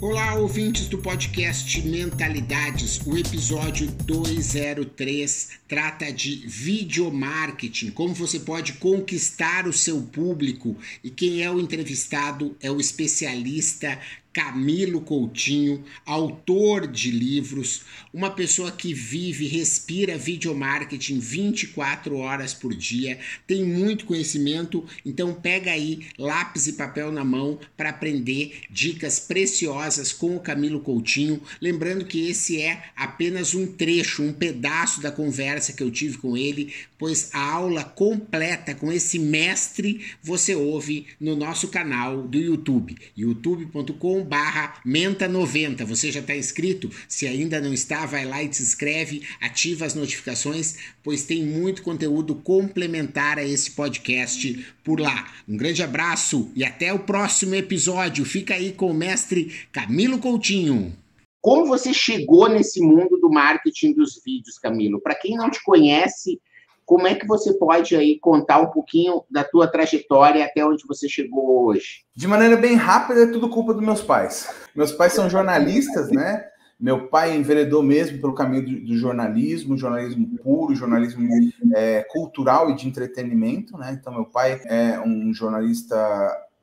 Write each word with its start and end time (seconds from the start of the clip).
Olá, 0.00 0.34
ouvintes 0.34 0.88
do 0.88 0.98
podcast 0.98 1.80
Mentalidades. 1.82 3.00
O 3.06 3.16
episódio 3.16 3.86
203 3.86 5.50
trata 5.68 6.12
de 6.12 6.44
videomarketing, 6.46 7.90
como 7.90 8.12
você 8.12 8.40
pode 8.40 8.74
conquistar 8.74 9.68
o 9.68 9.72
seu 9.72 10.02
público. 10.02 10.76
E 11.02 11.10
quem 11.10 11.42
é 11.42 11.50
o 11.50 11.60
entrevistado 11.60 12.56
é 12.60 12.70
o 12.70 12.80
especialista 12.80 13.98
Camilo 14.34 15.00
Coutinho, 15.00 15.84
autor 16.04 16.88
de 16.88 17.12
livros, 17.12 17.82
uma 18.12 18.30
pessoa 18.30 18.72
que 18.72 18.92
vive, 18.92 19.46
respira 19.46 20.18
videomarketing 20.18 21.20
24 21.20 22.16
horas 22.16 22.52
por 22.52 22.74
dia, 22.74 23.18
tem 23.46 23.64
muito 23.64 24.04
conhecimento, 24.04 24.84
então 25.06 25.32
pega 25.32 25.70
aí 25.70 26.08
lápis 26.18 26.66
e 26.66 26.72
papel 26.72 27.12
na 27.12 27.24
mão 27.24 27.60
para 27.76 27.90
aprender 27.90 28.62
dicas 28.68 29.20
preciosas 29.20 30.12
com 30.12 30.34
o 30.34 30.40
Camilo 30.40 30.80
Coutinho. 30.80 31.40
Lembrando 31.60 32.04
que 32.04 32.28
esse 32.28 32.60
é 32.60 32.90
apenas 32.96 33.54
um 33.54 33.68
trecho, 33.68 34.24
um 34.24 34.32
pedaço 34.32 35.00
da 35.00 35.12
conversa 35.12 35.72
que 35.72 35.82
eu 35.82 35.92
tive 35.92 36.18
com 36.18 36.36
ele, 36.36 36.72
pois 36.98 37.30
a 37.32 37.52
aula 37.52 37.84
completa 37.84 38.74
com 38.74 38.92
esse 38.92 39.16
mestre 39.16 40.04
você 40.20 40.56
ouve 40.56 41.06
no 41.20 41.36
nosso 41.36 41.68
canal 41.68 42.22
do 42.22 42.38
YouTube, 42.38 42.96
youtube.com 43.16 44.23
barra 44.24 44.80
menta90. 44.84 45.84
Você 45.84 46.10
já 46.10 46.20
está 46.20 46.34
inscrito? 46.34 46.90
Se 47.06 47.26
ainda 47.26 47.60
não 47.60 47.72
está, 47.72 48.06
vai 48.06 48.24
lá 48.24 48.42
e 48.42 48.52
se 48.52 48.62
inscreve, 48.62 49.22
ativa 49.40 49.84
as 49.84 49.94
notificações, 49.94 50.76
pois 51.02 51.24
tem 51.24 51.44
muito 51.44 51.82
conteúdo 51.82 52.34
complementar 52.34 53.38
a 53.38 53.44
esse 53.44 53.70
podcast 53.72 54.66
por 54.82 54.98
lá. 54.98 55.30
Um 55.48 55.56
grande 55.56 55.82
abraço 55.82 56.50
e 56.56 56.64
até 56.64 56.92
o 56.92 57.00
próximo 57.00 57.54
episódio. 57.54 58.24
Fica 58.24 58.54
aí 58.54 58.72
com 58.72 58.90
o 58.90 58.94
mestre 58.94 59.52
Camilo 59.70 60.18
Coutinho. 60.18 60.96
Como 61.40 61.66
você 61.66 61.92
chegou 61.92 62.48
nesse 62.48 62.80
mundo 62.80 63.18
do 63.18 63.28
marketing 63.28 63.92
dos 63.92 64.18
vídeos, 64.24 64.58
Camilo? 64.58 64.98
Para 64.98 65.14
quem 65.14 65.36
não 65.36 65.50
te 65.50 65.62
conhece, 65.62 66.40
como 66.86 67.06
é 67.06 67.14
que 67.14 67.26
você 67.26 67.54
pode 67.54 67.96
aí 67.96 68.18
contar 68.18 68.60
um 68.60 68.70
pouquinho 68.70 69.22
da 69.30 69.42
tua 69.42 69.66
trajetória 69.66 70.44
até 70.44 70.64
onde 70.64 70.86
você 70.86 71.08
chegou 71.08 71.64
hoje? 71.66 72.04
De 72.14 72.28
maneira 72.28 72.56
bem 72.56 72.74
rápida, 72.74 73.22
é 73.22 73.26
tudo 73.26 73.48
culpa 73.48 73.72
dos 73.72 73.82
meus 73.82 74.02
pais. 74.02 74.48
Meus 74.74 74.92
pais 74.92 75.12
são 75.12 75.28
jornalistas, 75.30 76.10
né? 76.10 76.44
Meu 76.78 77.08
pai 77.08 77.34
enveredou 77.34 77.82
mesmo 77.82 78.20
pelo 78.20 78.34
caminho 78.34 78.84
do, 78.84 78.96
jornalismo, 78.96 79.78
jornalismo 79.78 80.36
puro, 80.38 80.74
jornalismo 80.74 81.26
é, 81.74 82.02
cultural 82.10 82.70
e 82.70 82.74
de 82.74 82.86
entretenimento, 82.86 83.78
né? 83.78 83.96
Então, 83.98 84.12
meu 84.12 84.26
pai 84.26 84.60
é 84.66 85.00
um 85.00 85.32
jornalista, 85.32 85.96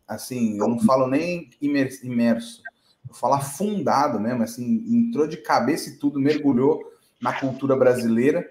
assim, 0.07 0.59
eu 0.59 0.67
não 0.67 0.79
falo 0.79 1.07
nem 1.07 1.49
imerso, 1.61 2.61
eu 3.09 3.15
falo 3.15 3.35
afundado 3.35 4.19
mesmo, 4.19 4.43
assim, 4.43 4.83
entrou 4.87 5.25
de 5.25 5.37
cabeça 5.37 5.89
e 5.89 5.97
tudo, 5.97 6.19
mergulhou 6.19 6.79
na 7.21 7.33
cultura 7.33 7.75
brasileira 7.75 8.45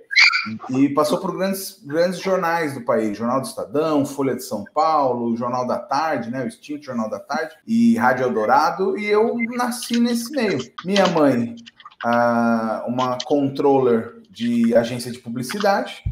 e 0.70 0.88
passou 0.90 1.18
por 1.18 1.36
grandes, 1.36 1.80
grandes 1.84 2.20
jornais 2.20 2.74
do 2.74 2.82
país, 2.82 3.16
Jornal 3.16 3.40
do 3.40 3.46
Estadão, 3.46 4.06
Folha 4.06 4.34
de 4.34 4.42
São 4.42 4.64
Paulo, 4.74 5.36
Jornal 5.36 5.66
da 5.66 5.78
Tarde, 5.78 6.30
né, 6.30 6.42
o 6.42 6.48
extinto 6.48 6.84
Jornal 6.84 7.10
da 7.10 7.20
Tarde, 7.20 7.54
e 7.66 7.96
Rádio 7.96 8.24
Eldorado, 8.24 8.98
e 8.98 9.06
eu 9.06 9.36
nasci 9.50 10.00
nesse 10.00 10.30
meio. 10.32 10.58
Minha 10.84 11.06
mãe, 11.08 11.56
ah, 12.04 12.84
uma 12.86 13.18
controller 13.24 14.22
de 14.30 14.74
agência 14.74 15.12
de 15.12 15.18
publicidade, 15.18 16.02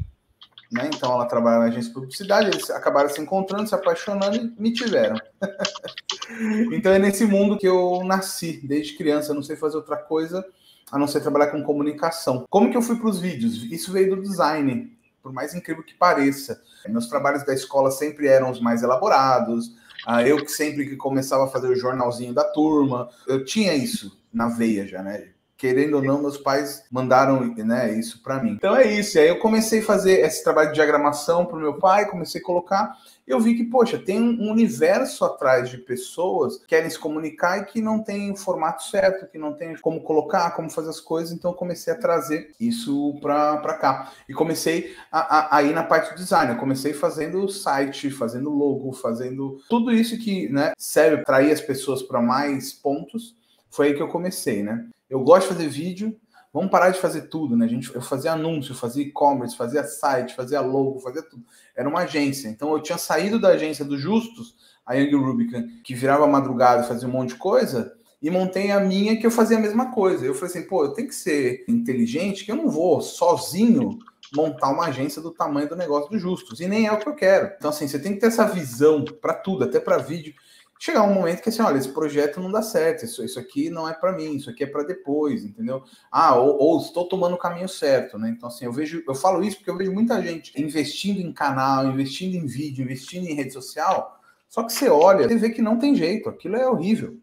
né, 0.70 0.90
então 0.94 1.12
ela 1.12 1.24
trabalha 1.24 1.60
na 1.60 1.64
agência 1.66 1.88
de 1.88 1.94
publicidade, 1.94 2.50
eles 2.50 2.68
acabaram 2.68 3.08
se 3.08 3.20
encontrando, 3.20 3.66
se 3.66 3.74
apaixonando 3.74 4.36
e 4.36 4.54
me 4.60 4.72
tiveram. 4.72 5.16
então 6.72 6.92
é 6.92 6.98
nesse 6.98 7.24
mundo 7.24 7.56
que 7.56 7.66
eu 7.66 8.02
nasci, 8.04 8.60
desde 8.62 8.94
criança, 8.94 9.32
não 9.32 9.42
sei 9.42 9.56
fazer 9.56 9.78
outra 9.78 9.96
coisa 9.96 10.44
a 10.90 10.98
não 10.98 11.06
ser 11.06 11.20
trabalhar 11.20 11.48
com 11.48 11.62
comunicação. 11.62 12.44
Como 12.48 12.70
que 12.70 12.76
eu 12.76 12.82
fui 12.82 12.96
para 12.96 13.08
os 13.08 13.20
vídeos? 13.20 13.64
Isso 13.70 13.92
veio 13.92 14.14
do 14.14 14.22
design, 14.22 14.96
por 15.22 15.32
mais 15.32 15.54
incrível 15.54 15.82
que 15.82 15.94
pareça. 15.94 16.60
Meus 16.88 17.08
trabalhos 17.08 17.44
da 17.44 17.52
escola 17.52 17.90
sempre 17.90 18.28
eram 18.28 18.50
os 18.50 18.60
mais 18.60 18.82
elaborados. 18.82 19.76
Ah, 20.06 20.22
eu 20.22 20.42
que 20.44 20.50
sempre 20.50 20.88
que 20.88 20.96
começava 20.96 21.44
a 21.44 21.48
fazer 21.48 21.68
o 21.68 21.76
jornalzinho 21.76 22.32
da 22.32 22.44
turma, 22.44 23.08
eu 23.26 23.44
tinha 23.44 23.74
isso 23.74 24.18
na 24.32 24.48
veia 24.48 24.86
já, 24.86 25.02
né? 25.02 25.28
Querendo 25.58 25.94
ou 25.94 26.02
não, 26.02 26.22
meus 26.22 26.38
pais 26.38 26.84
mandaram 26.90 27.44
né, 27.54 27.92
isso 27.92 28.22
para 28.22 28.42
mim. 28.42 28.52
Então 28.52 28.74
é 28.74 28.86
isso. 28.86 29.18
E 29.18 29.20
aí 29.20 29.28
eu 29.28 29.38
comecei 29.38 29.80
a 29.80 29.84
fazer 29.84 30.20
esse 30.20 30.42
trabalho 30.42 30.68
de 30.68 30.74
diagramação 30.76 31.44
para 31.44 31.56
o 31.56 31.60
meu 31.60 31.74
pai, 31.74 32.08
comecei 32.08 32.40
a 32.40 32.44
colocar 32.44 32.96
eu 33.28 33.38
vi 33.38 33.54
que, 33.54 33.64
poxa, 33.64 33.98
tem 33.98 34.18
um 34.18 34.50
universo 34.50 35.22
atrás 35.22 35.68
de 35.68 35.76
pessoas 35.76 36.56
que 36.56 36.66
querem 36.66 36.88
se 36.88 36.98
comunicar 36.98 37.58
e 37.58 37.64
que 37.66 37.78
não 37.78 38.02
tem 38.02 38.32
o 38.32 38.36
formato 38.36 38.84
certo, 38.84 39.30
que 39.30 39.36
não 39.36 39.52
tem 39.52 39.76
como 39.76 40.00
colocar, 40.00 40.52
como 40.52 40.70
fazer 40.70 40.88
as 40.88 40.98
coisas, 40.98 41.30
então 41.30 41.50
eu 41.50 41.54
comecei 41.54 41.92
a 41.92 41.98
trazer 41.98 42.54
isso 42.58 43.18
para 43.20 43.74
cá. 43.74 44.12
E 44.26 44.32
comecei 44.32 44.96
a, 45.12 45.56
a, 45.56 45.56
a, 45.58 45.62
ir 45.62 45.74
na 45.74 45.84
parte 45.84 46.10
do 46.10 46.16
design, 46.16 46.52
eu 46.52 46.58
comecei 46.58 46.94
fazendo 46.94 47.46
site, 47.50 48.10
fazendo 48.10 48.48
logo, 48.48 48.92
fazendo 48.92 49.60
tudo 49.68 49.92
isso 49.92 50.18
que 50.18 50.48
né, 50.48 50.72
serve 50.78 51.22
para 51.22 51.36
atrair 51.36 51.52
as 51.52 51.60
pessoas 51.60 52.02
para 52.02 52.22
mais 52.22 52.72
pontos, 52.72 53.36
foi 53.70 53.88
aí 53.88 53.94
que 53.94 54.02
eu 54.02 54.08
comecei, 54.08 54.62
né? 54.62 54.86
Eu 55.08 55.20
gosto 55.22 55.48
de 55.48 55.54
fazer 55.54 55.68
vídeo, 55.68 56.18
Vamos 56.52 56.70
parar 56.70 56.90
de 56.90 56.98
fazer 56.98 57.22
tudo, 57.28 57.56
né? 57.56 57.66
A 57.66 57.68
gente, 57.68 57.94
eu 57.94 58.00
fazia 58.00 58.32
anúncio, 58.32 58.74
fazia 58.74 59.04
e-commerce, 59.04 59.56
fazia 59.56 59.84
site, 59.84 60.34
fazia 60.34 60.60
logo, 60.60 60.98
fazia 60.98 61.22
tudo. 61.22 61.44
Era 61.76 61.88
uma 61.88 62.00
agência. 62.00 62.48
Então 62.48 62.72
eu 62.72 62.80
tinha 62.80 62.96
saído 62.96 63.38
da 63.38 63.48
agência 63.48 63.84
do 63.84 63.98
Justus, 63.98 64.56
a 64.84 64.94
Young 64.94 65.14
Rubicon, 65.14 65.68
que 65.84 65.94
virava 65.94 66.26
madrugada 66.26 66.82
e 66.82 66.88
fazia 66.88 67.06
um 67.06 67.12
monte 67.12 67.30
de 67.30 67.36
coisa, 67.36 67.94
e 68.20 68.30
montei 68.30 68.70
a 68.70 68.80
minha 68.80 69.18
que 69.18 69.26
eu 69.26 69.30
fazia 69.30 69.58
a 69.58 69.60
mesma 69.60 69.92
coisa. 69.92 70.24
Eu 70.24 70.34
falei 70.34 70.50
assim, 70.50 70.66
pô, 70.66 70.84
eu 70.84 70.94
tenho 70.94 71.08
que 71.08 71.14
ser 71.14 71.64
inteligente, 71.68 72.44
que 72.44 72.50
eu 72.50 72.56
não 72.56 72.68
vou 72.68 73.00
sozinho 73.02 73.98
montar 74.34 74.70
uma 74.70 74.86
agência 74.86 75.20
do 75.20 75.30
tamanho 75.30 75.68
do 75.68 75.76
negócio 75.76 76.10
do 76.10 76.18
Justus. 76.18 76.60
E 76.60 76.66
nem 76.66 76.86
é 76.86 76.92
o 76.92 76.98
que 76.98 77.08
eu 77.08 77.14
quero. 77.14 77.52
Então, 77.56 77.70
assim, 77.70 77.86
você 77.86 77.98
tem 77.98 78.14
que 78.14 78.20
ter 78.20 78.26
essa 78.26 78.44
visão 78.44 79.04
para 79.04 79.34
tudo, 79.34 79.64
até 79.64 79.78
para 79.78 79.98
vídeo 79.98 80.34
chegar 80.78 81.02
um 81.02 81.12
momento 81.12 81.42
que 81.42 81.48
assim, 81.48 81.62
olha, 81.62 81.78
esse 81.78 81.88
projeto 81.88 82.40
não 82.40 82.50
dá 82.50 82.62
certo, 82.62 83.04
isso, 83.04 83.24
isso 83.24 83.38
aqui 83.38 83.68
não 83.68 83.88
é 83.88 83.92
para 83.92 84.12
mim, 84.12 84.36
isso 84.36 84.48
aqui 84.48 84.64
é 84.64 84.66
para 84.66 84.84
depois, 84.84 85.44
entendeu? 85.44 85.82
Ah, 86.10 86.36
ou, 86.36 86.56
ou, 86.58 86.80
estou 86.80 87.08
tomando 87.08 87.34
o 87.34 87.38
caminho 87.38 87.68
certo, 87.68 88.18
né? 88.18 88.28
Então, 88.30 88.48
assim, 88.48 88.64
eu 88.64 88.72
vejo, 88.72 89.02
eu 89.06 89.14
falo 89.14 89.42
isso 89.42 89.56
porque 89.56 89.70
eu 89.70 89.76
vejo 89.76 89.92
muita 89.92 90.20
gente 90.22 90.52
investindo 90.60 91.20
em 91.20 91.32
canal, 91.32 91.86
investindo 91.86 92.34
em 92.34 92.46
vídeo, 92.46 92.84
investindo 92.84 93.26
em 93.26 93.34
rede 93.34 93.52
social, 93.52 94.20
só 94.48 94.62
que 94.62 94.72
você 94.72 94.88
olha, 94.88 95.28
você 95.28 95.36
vê 95.36 95.50
que 95.50 95.60
não 95.60 95.78
tem 95.78 95.94
jeito, 95.94 96.28
aquilo 96.28 96.56
é 96.56 96.66
horrível. 96.68 97.18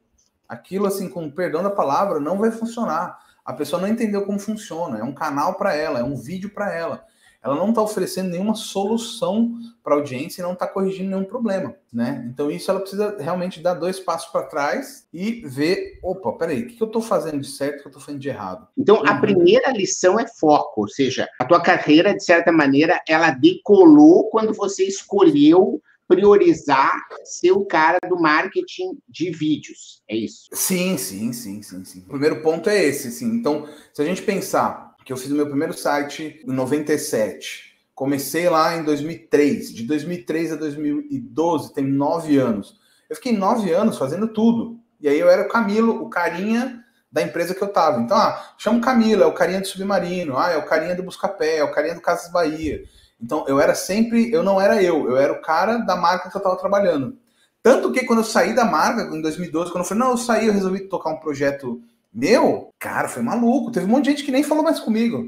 Aquilo, 0.48 0.86
assim, 0.86 1.10
com 1.10 1.32
perdão 1.32 1.64
da 1.64 1.72
palavra, 1.72 2.20
não 2.20 2.38
vai 2.38 2.52
funcionar. 2.52 3.18
A 3.44 3.52
pessoa 3.52 3.82
não 3.82 3.88
entendeu 3.88 4.26
como 4.26 4.38
funciona, 4.38 5.00
é 5.00 5.04
um 5.04 5.14
canal 5.14 5.56
para 5.56 5.74
ela, 5.74 6.00
é 6.00 6.04
um 6.04 6.16
vídeo 6.16 6.52
para 6.52 6.72
ela 6.72 7.04
ela 7.46 7.56
não 7.56 7.70
está 7.70 7.82
oferecendo 7.82 8.32
nenhuma 8.32 8.56
solução 8.56 9.54
para 9.84 9.94
a 9.94 9.98
audiência 9.98 10.42
e 10.42 10.44
não 10.44 10.54
está 10.54 10.66
corrigindo 10.68 11.12
nenhum 11.12 11.24
problema, 11.24 11.76
né? 11.94 12.28
Então 12.34 12.50
isso 12.50 12.72
ela 12.72 12.80
precisa 12.80 13.16
realmente 13.20 13.62
dar 13.62 13.76
dois 13.76 14.00
passos 14.00 14.32
para 14.32 14.48
trás 14.48 15.08
e 15.14 15.44
ver, 15.46 16.00
opa, 16.02 16.34
peraí, 16.34 16.64
o 16.64 16.68
que, 16.68 16.76
que 16.76 16.82
eu 16.82 16.88
estou 16.88 17.04
fazendo 17.04 17.40
de 17.40 17.48
certo, 17.48 17.76
o 17.76 17.82
que 17.82 17.88
eu 17.88 17.90
estou 17.92 18.02
fazendo 18.02 18.22
de 18.22 18.30
errado? 18.30 18.68
Então 18.76 19.06
a 19.06 19.22
primeira 19.22 19.72
lição 19.72 20.20
é 20.20 20.26
foco, 20.28 20.82
ou 20.82 20.88
seja, 20.88 21.30
a 21.40 21.46
tua 21.46 21.62
carreira 21.62 22.16
de 22.16 22.24
certa 22.24 22.52
maneira 22.52 23.00
ela 23.08 23.30
decolou 23.30 24.28
quando 24.30 24.52
você 24.52 24.84
escolheu 24.84 25.80
priorizar 26.08 26.96
ser 27.24 27.52
o 27.52 27.66
cara 27.66 28.00
do 28.08 28.20
marketing 28.20 28.98
de 29.08 29.32
vídeos, 29.32 30.04
é 30.10 30.16
isso? 30.16 30.48
Sim, 30.54 30.98
sim, 30.98 31.34
sim, 31.34 31.62
sim, 31.62 31.84
sim. 31.84 32.00
O 32.02 32.10
primeiro 32.10 32.42
ponto 32.42 32.70
é 32.70 32.84
esse, 32.84 33.12
sim. 33.12 33.28
Então, 33.28 33.68
se 33.94 34.02
a 34.02 34.06
gente 34.06 34.22
pensar 34.22 34.85
que 35.06 35.14
eu 35.14 35.18
fiz 35.18 35.32
o 35.32 35.36
meu 35.36 35.46
primeiro 35.46 35.72
site 35.72 36.42
em 36.44 36.52
97. 36.52 37.76
Comecei 37.94 38.50
lá 38.50 38.76
em 38.76 38.84
2003. 38.84 39.72
De 39.72 39.84
2003 39.84 40.54
a 40.54 40.56
2012, 40.56 41.74
tem 41.74 41.86
nove 41.86 42.38
anos. 42.40 42.76
Eu 43.08 43.16
fiquei 43.16 43.32
nove 43.32 43.72
anos 43.72 44.00
fazendo 44.00 44.28
tudo. 44.28 44.80
E 45.00 45.08
aí 45.08 45.20
eu 45.20 45.30
era 45.30 45.44
o 45.44 45.48
Camilo, 45.48 46.04
o 46.04 46.10
carinha 46.10 46.84
da 47.12 47.22
empresa 47.22 47.54
que 47.54 47.62
eu 47.62 47.68
tava. 47.68 48.02
Então, 48.02 48.18
ah, 48.18 48.54
chama 48.58 48.80
o 48.80 48.82
Camilo, 48.82 49.22
é 49.22 49.28
o 49.28 49.34
carinha 49.34 49.62
do 49.62 49.68
Submarino, 49.68 50.38
ah, 50.38 50.50
é 50.50 50.58
o 50.58 50.66
carinha 50.66 50.96
do 50.96 51.04
Buscapé, 51.04 51.58
é 51.58 51.64
o 51.64 51.72
carinha 51.72 51.94
do 51.94 52.02
Casas 52.02 52.32
Bahia. 52.32 52.84
Então, 53.22 53.46
eu 53.48 53.60
era 53.60 53.76
sempre, 53.76 54.32
eu 54.32 54.42
não 54.42 54.60
era 54.60 54.82
eu, 54.82 55.08
eu 55.08 55.18
era 55.18 55.32
o 55.32 55.42
cara 55.42 55.78
da 55.78 55.96
marca 55.96 56.30
que 56.30 56.36
eu 56.36 56.42
tava 56.42 56.58
trabalhando. 56.58 57.16
Tanto 57.62 57.92
que 57.92 58.06
quando 58.06 58.20
eu 58.20 58.26
saí 58.26 58.56
da 58.56 58.66
marca, 58.66 59.04
em 59.16 59.22
2012, 59.22 59.72
quando 59.72 59.84
eu 59.84 59.88
falei, 59.88 60.04
não, 60.04 60.12
eu 60.12 60.18
saí, 60.18 60.48
eu 60.48 60.54
resolvi 60.54 60.82
tocar 60.82 61.12
um 61.12 61.20
projeto 61.20 61.82
meu, 62.16 62.74
cara, 62.80 63.10
foi 63.10 63.22
maluco. 63.22 63.72
Teve 63.72 63.86
um 63.86 63.90
monte 63.90 64.06
de 64.06 64.12
gente 64.12 64.24
que 64.24 64.32
nem 64.32 64.42
falou 64.42 64.64
mais 64.64 64.80
comigo. 64.80 65.28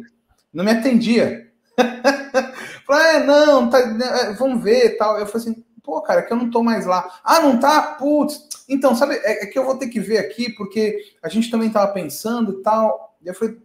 Não 0.54 0.64
me 0.64 0.72
atendia. 0.72 1.52
Falei, 2.88 3.18
é, 3.18 3.26
não, 3.26 3.70
tá, 3.70 3.86
né, 3.86 4.34
vamos 4.40 4.64
ver 4.64 4.98
tal. 4.98 5.20
Eu 5.20 5.28
falei 5.28 5.50
assim, 5.50 5.66
pô, 5.84 6.02
cara, 6.02 6.22
que 6.22 6.32
eu 6.32 6.38
não 6.38 6.50
tô 6.50 6.64
mais 6.64 6.86
lá. 6.86 7.20
Ah, 7.26 7.42
não 7.42 7.60
tá? 7.60 7.82
Putz. 7.96 8.48
Então, 8.70 8.96
sabe, 8.96 9.16
é, 9.16 9.44
é 9.44 9.46
que 9.48 9.60
eu 9.60 9.66
vou 9.66 9.78
ter 9.78 9.90
que 9.90 10.00
ver 10.00 10.18
aqui, 10.20 10.50
porque 10.54 11.14
a 11.22 11.28
gente 11.28 11.52
também 11.52 11.70
tava 11.70 11.92
pensando 11.92 12.60
e 12.60 12.64
tal. 12.64 13.18
E 13.22 13.28
eu 13.28 13.34
falei, 13.34 13.58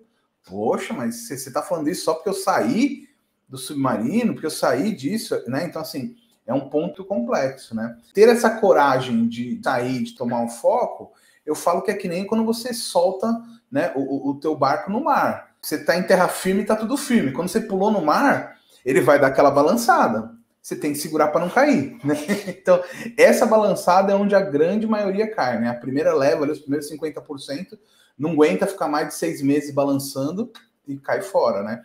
poxa, 0.45 0.93
mas 0.93 1.29
você, 1.29 1.39
você 1.39 1.53
tá 1.53 1.63
falando 1.63 1.89
isso 1.89 2.05
só 2.05 2.15
porque 2.15 2.29
eu 2.29 2.35
saí 2.35 3.09
do 3.49 3.57
submarino, 3.57 4.33
porque 4.33 4.47
eu 4.47 4.51
saí 4.51 4.93
disso, 4.93 5.41
né? 5.47 5.65
Então, 5.65 5.81
assim, 5.81 6.17
é 6.45 6.53
um 6.53 6.69
ponto 6.69 7.05
complexo, 7.05 7.73
né? 7.77 7.97
Ter 8.13 8.29
essa 8.29 8.51
coragem 8.51 9.29
de 9.29 9.61
sair, 9.63 10.03
de 10.03 10.17
tomar 10.17 10.41
um 10.41 10.49
foco, 10.49 11.13
eu 11.45 11.55
falo 11.55 11.83
que 11.83 11.91
é 11.91 11.95
que 11.95 12.09
nem 12.09 12.27
quando 12.27 12.45
você 12.45 12.73
solta 12.73 13.27
né, 13.71 13.93
o, 13.95 14.31
o 14.31 14.41
teu 14.41 14.55
barco 14.55 14.91
no 14.91 15.03
mar. 15.03 15.53
Você 15.61 15.77
está 15.77 15.97
em 15.97 16.03
terra 16.03 16.29
firme, 16.29 16.63
está 16.63 16.77
tudo 16.77 16.97
firme. 16.97 17.33
Quando 17.33 17.49
você 17.49 17.61
pulou 17.61 17.91
no 17.91 18.03
mar, 18.03 18.57
ele 18.85 19.01
vai 19.01 19.19
dar 19.19 19.29
aquela 19.29 19.51
balançada. 19.51 20.33
Você 20.61 20.77
tem 20.77 20.93
que 20.93 20.99
segurar 20.99 21.29
para 21.29 21.41
não 21.41 21.49
cair. 21.49 21.99
Né? 22.05 22.17
Então, 22.49 22.83
essa 23.17 23.47
balançada 23.47 24.13
é 24.13 24.15
onde 24.15 24.35
a 24.35 24.41
grande 24.41 24.87
maioria 24.87 25.33
cai. 25.33 25.61
Né? 25.61 25.69
A 25.69 25.75
primeira 25.75 26.15
leva, 26.15 26.45
os 26.45 26.61
primeiros 26.61 26.91
50%, 26.91 27.79
não 28.19 28.33
aguenta 28.33 28.67
ficar 28.67 28.89
mais 28.89 29.09
de 29.09 29.15
seis 29.15 29.41
meses 29.41 29.73
balançando 29.73 30.53
e 30.87 30.97
cai 30.99 31.23
fora. 31.23 31.63
Né? 31.63 31.83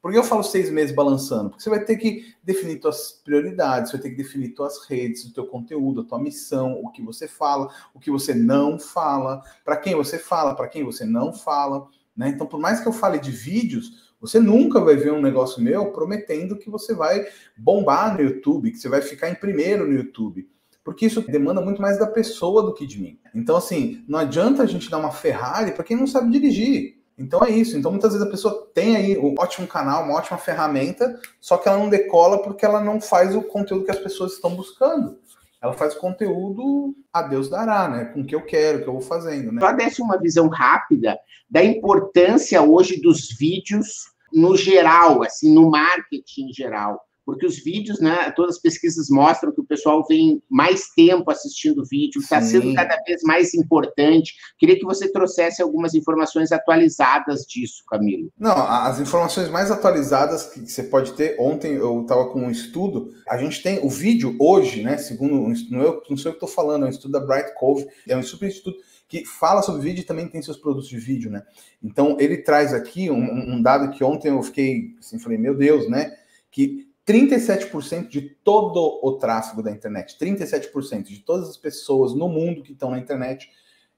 Por 0.00 0.10
que 0.10 0.18
eu 0.18 0.24
falo 0.24 0.42
seis 0.42 0.70
meses 0.70 0.94
balançando? 0.94 1.50
Porque 1.50 1.62
você 1.62 1.68
vai 1.68 1.84
ter 1.84 1.96
que 1.96 2.34
definir 2.42 2.80
suas 2.80 3.12
prioridades, 3.12 3.90
você 3.90 3.98
vai 3.98 4.04
ter 4.04 4.10
que 4.10 4.22
definir 4.22 4.54
suas 4.56 4.86
redes, 4.86 5.24
o 5.24 5.34
teu 5.34 5.46
conteúdo, 5.46 6.00
a 6.00 6.04
tua 6.04 6.18
missão, 6.18 6.80
o 6.82 6.90
que 6.90 7.02
você 7.02 7.28
fala, 7.28 7.68
o 7.92 8.00
que 8.00 8.10
você 8.10 8.34
não 8.34 8.78
fala, 8.78 9.42
para 9.62 9.76
quem 9.76 9.94
você 9.94 10.18
fala, 10.18 10.54
para 10.54 10.68
quem 10.68 10.84
você 10.84 11.04
não 11.04 11.34
fala. 11.34 11.86
Né? 12.16 12.30
Então, 12.30 12.46
por 12.46 12.58
mais 12.58 12.80
que 12.80 12.88
eu 12.88 12.92
fale 12.92 13.18
de 13.18 13.30
vídeos, 13.30 14.14
você 14.18 14.40
nunca 14.40 14.80
vai 14.80 14.96
ver 14.96 15.12
um 15.12 15.20
negócio 15.20 15.62
meu 15.62 15.92
prometendo 15.92 16.58
que 16.58 16.70
você 16.70 16.94
vai 16.94 17.26
bombar 17.56 18.14
no 18.14 18.22
YouTube, 18.22 18.70
que 18.70 18.78
você 18.78 18.88
vai 18.88 19.02
ficar 19.02 19.28
em 19.28 19.34
primeiro 19.34 19.86
no 19.86 19.92
YouTube. 19.92 20.48
Porque 20.82 21.06
isso 21.06 21.20
demanda 21.22 21.60
muito 21.60 21.80
mais 21.80 21.98
da 21.98 22.06
pessoa 22.06 22.62
do 22.62 22.72
que 22.72 22.86
de 22.86 23.00
mim. 23.00 23.18
Então, 23.34 23.56
assim, 23.56 24.02
não 24.08 24.18
adianta 24.18 24.62
a 24.62 24.66
gente 24.66 24.90
dar 24.90 24.98
uma 24.98 25.12
Ferrari 25.12 25.72
para 25.72 25.84
quem 25.84 25.96
não 25.96 26.06
sabe 26.06 26.30
dirigir. 26.30 26.99
Então 27.20 27.44
é 27.44 27.50
isso. 27.50 27.76
Então 27.76 27.90
muitas 27.90 28.12
vezes 28.12 28.26
a 28.26 28.30
pessoa 28.30 28.70
tem 28.74 28.96
aí 28.96 29.18
um 29.18 29.34
ótimo 29.38 29.66
canal, 29.66 30.04
uma 30.04 30.14
ótima 30.14 30.38
ferramenta, 30.38 31.20
só 31.38 31.58
que 31.58 31.68
ela 31.68 31.78
não 31.78 31.90
decola 31.90 32.42
porque 32.42 32.64
ela 32.64 32.82
não 32.82 33.00
faz 33.00 33.36
o 33.36 33.42
conteúdo 33.42 33.84
que 33.84 33.90
as 33.90 33.98
pessoas 33.98 34.32
estão 34.32 34.54
buscando. 34.56 35.18
Ela 35.62 35.74
faz 35.74 35.94
conteúdo 35.94 36.94
a 37.12 37.20
Deus 37.20 37.50
dará, 37.50 37.86
né? 37.86 38.06
Com 38.06 38.22
o 38.22 38.24
que 38.24 38.34
eu 38.34 38.40
quero, 38.40 38.78
o 38.78 38.82
que 38.82 38.88
eu 38.88 38.94
vou 38.94 39.02
fazendo. 39.02 39.52
Né? 39.52 39.60
Só 39.60 39.72
desse 39.72 40.00
uma 40.00 40.18
visão 40.18 40.48
rápida 40.48 41.18
da 41.50 41.62
importância 41.62 42.62
hoje 42.62 42.98
dos 42.98 43.28
vídeos 43.38 44.06
no 44.32 44.56
geral, 44.56 45.22
assim, 45.22 45.52
no 45.52 45.70
marketing 45.70 46.48
em 46.48 46.52
geral 46.54 46.98
porque 47.30 47.46
os 47.46 47.62
vídeos, 47.62 48.00
né, 48.00 48.32
todas 48.34 48.56
as 48.56 48.60
pesquisas 48.60 49.08
mostram 49.08 49.52
que 49.52 49.60
o 49.60 49.64
pessoal 49.64 50.04
vem 50.04 50.42
mais 50.50 50.88
tempo 50.96 51.30
assistindo 51.30 51.84
vídeo, 51.84 52.20
está 52.20 52.42
sendo 52.42 52.74
cada 52.74 52.96
vez 53.06 53.22
mais 53.22 53.54
importante. 53.54 54.34
Queria 54.58 54.76
que 54.76 54.84
você 54.84 55.10
trouxesse 55.12 55.62
algumas 55.62 55.94
informações 55.94 56.50
atualizadas 56.50 57.42
disso, 57.42 57.84
Camilo. 57.88 58.32
Não, 58.36 58.56
as 58.56 58.98
informações 58.98 59.48
mais 59.48 59.70
atualizadas 59.70 60.46
que 60.46 60.66
você 60.66 60.82
pode 60.82 61.12
ter, 61.12 61.36
ontem 61.38 61.74
eu 61.74 62.02
estava 62.02 62.28
com 62.30 62.40
um 62.40 62.50
estudo, 62.50 63.14
a 63.28 63.38
gente 63.38 63.62
tem 63.62 63.78
o 63.80 63.88
vídeo 63.88 64.34
hoje, 64.40 64.82
né, 64.82 64.98
segundo, 64.98 65.36
não, 65.70 65.82
eu, 65.82 66.02
não 66.10 66.16
sei 66.16 66.30
o 66.30 66.34
que 66.34 66.44
estou 66.44 66.48
falando, 66.48 66.84
é 66.84 66.88
um 66.88 66.90
estudo 66.90 67.12
da 67.12 67.20
Bright 67.20 67.54
Cove, 67.54 67.86
é 68.08 68.16
um 68.16 68.24
super 68.24 68.48
estudo 68.48 68.76
que 69.06 69.24
fala 69.24 69.62
sobre 69.62 69.82
vídeo 69.82 70.00
e 70.00 70.04
também 70.04 70.26
tem 70.26 70.42
seus 70.42 70.56
produtos 70.56 70.88
de 70.88 70.98
vídeo, 70.98 71.30
né? 71.30 71.44
Então 71.80 72.16
ele 72.18 72.38
traz 72.38 72.74
aqui 72.74 73.08
um, 73.08 73.54
um 73.54 73.62
dado 73.62 73.92
que 73.92 74.02
ontem 74.02 74.30
eu 74.30 74.42
fiquei 74.42 74.96
assim, 74.98 75.18
falei, 75.18 75.38
meu 75.38 75.56
Deus, 75.56 75.88
né? 75.88 76.16
Que 76.50 76.89
37% 77.06 78.08
de 78.08 78.22
todo 78.44 79.00
o 79.02 79.12
tráfego 79.18 79.62
da 79.62 79.70
internet, 79.70 80.16
37% 80.18 81.04
de 81.04 81.20
todas 81.20 81.48
as 81.48 81.56
pessoas 81.56 82.14
no 82.14 82.28
mundo 82.28 82.62
que 82.62 82.72
estão 82.72 82.90
na 82.90 82.98
internet 82.98 83.50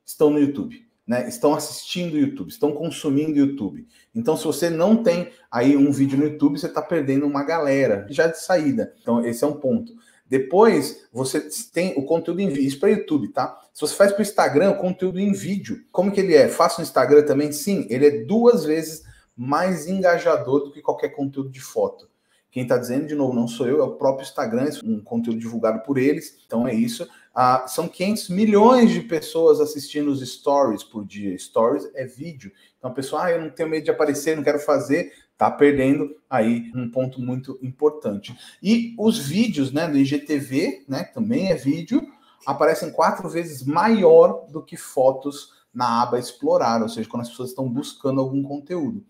estão 0.05 0.31
no 0.31 0.39
YouTube, 0.39 0.87
né? 1.07 1.29
Estão 1.29 1.55
assistindo 1.55 2.19
YouTube, 2.19 2.49
estão 2.49 2.73
consumindo 2.73 3.39
YouTube. 3.39 3.87
Então, 4.15 4.37
se 4.37 4.45
você 4.45 4.71
não 4.71 5.03
tem 5.03 5.31
aí 5.51 5.77
um 5.77 5.91
vídeo 5.91 6.19
no 6.19 6.25
YouTube, 6.25 6.59
você 6.59 6.67
está 6.67 6.81
perdendo 6.81 7.27
uma 7.27 7.45
galera 7.45 8.07
já 8.11 8.27
de 8.27 8.39
saída. 8.41 8.95
Então, 9.01 9.25
esse 9.25 9.45
é 9.45 9.47
um 9.47 9.55
ponto. 9.55 9.93
Depois, 10.33 11.07
você 11.13 11.47
tem 11.73 11.93
o 11.99 12.07
conteúdo 12.07 12.41
em 12.41 12.49
vídeo, 12.49 12.63
isso 12.63 12.81
para 12.81 12.89
YouTube, 12.89 13.29
tá? 13.29 13.61
Se 13.75 13.83
você 13.83 13.95
faz 13.95 14.13
para 14.13 14.21
o 14.21 14.23
Instagram, 14.23 14.71
o 14.71 14.79
conteúdo 14.79 15.21
em 15.21 15.33
vídeo, 15.33 15.85
como 15.93 16.11
que 16.11 16.21
ele 16.21 16.35
é? 16.35 16.49
Faça 16.49 16.81
no 16.81 16.85
Instagram 16.87 17.27
também? 17.27 17.53
Sim, 17.53 17.87
ele 17.91 18.07
é 18.07 18.25
duas 18.25 18.65
vezes 18.65 19.03
mais 19.37 19.87
engajador 19.87 20.65
do 20.65 20.73
que 20.73 20.81
qualquer 20.81 21.11
conteúdo 21.11 21.51
de 21.51 21.61
foto. 21.61 22.09
Quem 22.53 22.65
está 22.65 22.77
dizendo, 22.77 23.07
de 23.07 23.15
novo, 23.15 23.33
não 23.33 23.49
sou 23.49 23.67
eu, 23.67 23.81
é 23.81 23.83
o 23.83 23.97
próprio 23.97 24.25
Instagram, 24.25 24.69
um 24.85 25.01
conteúdo 25.01 25.41
divulgado 25.41 25.81
por 25.81 25.97
eles. 25.97 26.37
Então 26.47 26.69
é 26.69 26.75
isso. 26.75 27.09
Ah, 27.35 27.65
são 27.67 27.89
500 27.89 28.29
milhões 28.29 28.91
de 28.91 29.01
pessoas 29.01 29.59
assistindo 29.59 30.11
os 30.11 30.21
stories 30.21 30.85
por 30.85 31.03
dia. 31.03 31.37
Stories 31.39 31.91
é 31.95 32.05
vídeo. 32.05 32.53
Então 32.79 32.91
a 32.91 32.95
pessoa, 32.95 33.25
ah, 33.25 33.33
eu 33.33 33.41
não 33.41 33.49
tenho 33.49 33.71
medo 33.71 33.85
de 33.85 33.91
aparecer, 33.91 34.37
não 34.37 34.45
quero 34.45 34.59
fazer, 34.59 35.15
tá 35.39 35.51
perdendo 35.51 36.15
aí 36.29 36.71
um 36.75 36.91
ponto 36.91 37.23
muito 37.23 37.59
importante. 37.63 38.37
E 38.63 38.95
os 38.99 39.19
vídeos, 39.19 39.73
né, 39.73 39.89
do 39.89 39.97
IGTV, 39.97 40.85
né, 40.87 41.05
também 41.05 41.51
é 41.51 41.55
vídeo, 41.55 42.07
aparecem 42.47 42.93
quatro 42.93 43.31
vezes 43.31 43.65
maior 43.65 44.47
do 44.51 44.63
que 44.63 44.77
fotos 44.77 45.55
na 45.73 46.03
aba 46.03 46.19
explorar, 46.19 46.83
ou 46.83 46.89
seja, 46.91 47.09
quando 47.09 47.23
as 47.23 47.31
pessoas 47.31 47.49
estão 47.49 47.67
buscando 47.67 48.21
algum 48.21 48.43
conteúdo. 48.43 49.03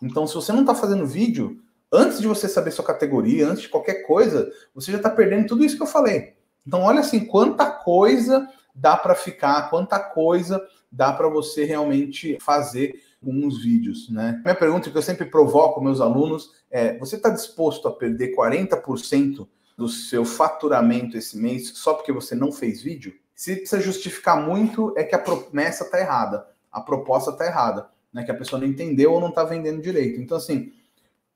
Então, 0.00 0.28
se 0.28 0.34
você 0.36 0.52
não 0.52 0.60
está 0.60 0.76
fazendo 0.76 1.04
vídeo, 1.04 1.60
antes 1.94 2.20
de 2.20 2.26
você 2.26 2.48
saber 2.48 2.72
sua 2.72 2.84
categoria, 2.84 3.46
antes 3.46 3.62
de 3.62 3.68
qualquer 3.68 4.02
coisa, 4.02 4.50
você 4.74 4.90
já 4.90 4.98
está 4.98 5.08
perdendo 5.08 5.46
tudo 5.46 5.64
isso 5.64 5.76
que 5.76 5.82
eu 5.82 5.86
falei. 5.86 6.34
Então, 6.66 6.82
olha 6.82 7.00
assim, 7.00 7.24
quanta 7.24 7.70
coisa 7.70 8.48
dá 8.74 8.96
para 8.96 9.14
ficar, 9.14 9.70
quanta 9.70 9.98
coisa 9.98 10.60
dá 10.90 11.12
para 11.12 11.28
você 11.28 11.64
realmente 11.64 12.38
fazer 12.40 13.00
com 13.22 13.46
os 13.46 13.62
vídeos, 13.62 14.10
né? 14.10 14.40
Minha 14.44 14.54
pergunta 14.54 14.90
que 14.90 14.96
eu 14.96 15.02
sempre 15.02 15.26
provoco 15.26 15.80
meus 15.80 16.00
alunos 16.00 16.52
é: 16.70 16.98
você 16.98 17.16
está 17.16 17.30
disposto 17.30 17.88
a 17.88 17.92
perder 17.92 18.34
40% 18.34 19.46
do 19.76 19.88
seu 19.88 20.24
faturamento 20.24 21.16
esse 21.16 21.36
mês 21.36 21.72
só 21.74 21.94
porque 21.94 22.12
você 22.12 22.34
não 22.34 22.52
fez 22.52 22.82
vídeo? 22.82 23.14
Se 23.34 23.56
precisa 23.56 23.80
justificar 23.80 24.40
muito, 24.40 24.92
é 24.96 25.02
que 25.02 25.14
a 25.14 25.18
promessa 25.18 25.84
está 25.84 25.98
errada, 25.98 26.46
a 26.70 26.80
proposta 26.80 27.30
está 27.30 27.46
errada, 27.46 27.88
né? 28.12 28.24
Que 28.24 28.30
a 28.30 28.36
pessoa 28.36 28.60
não 28.60 28.68
entendeu 28.68 29.12
ou 29.12 29.20
não 29.20 29.30
está 29.30 29.42
vendendo 29.42 29.82
direito. 29.82 30.20
Então, 30.20 30.36
assim, 30.36 30.72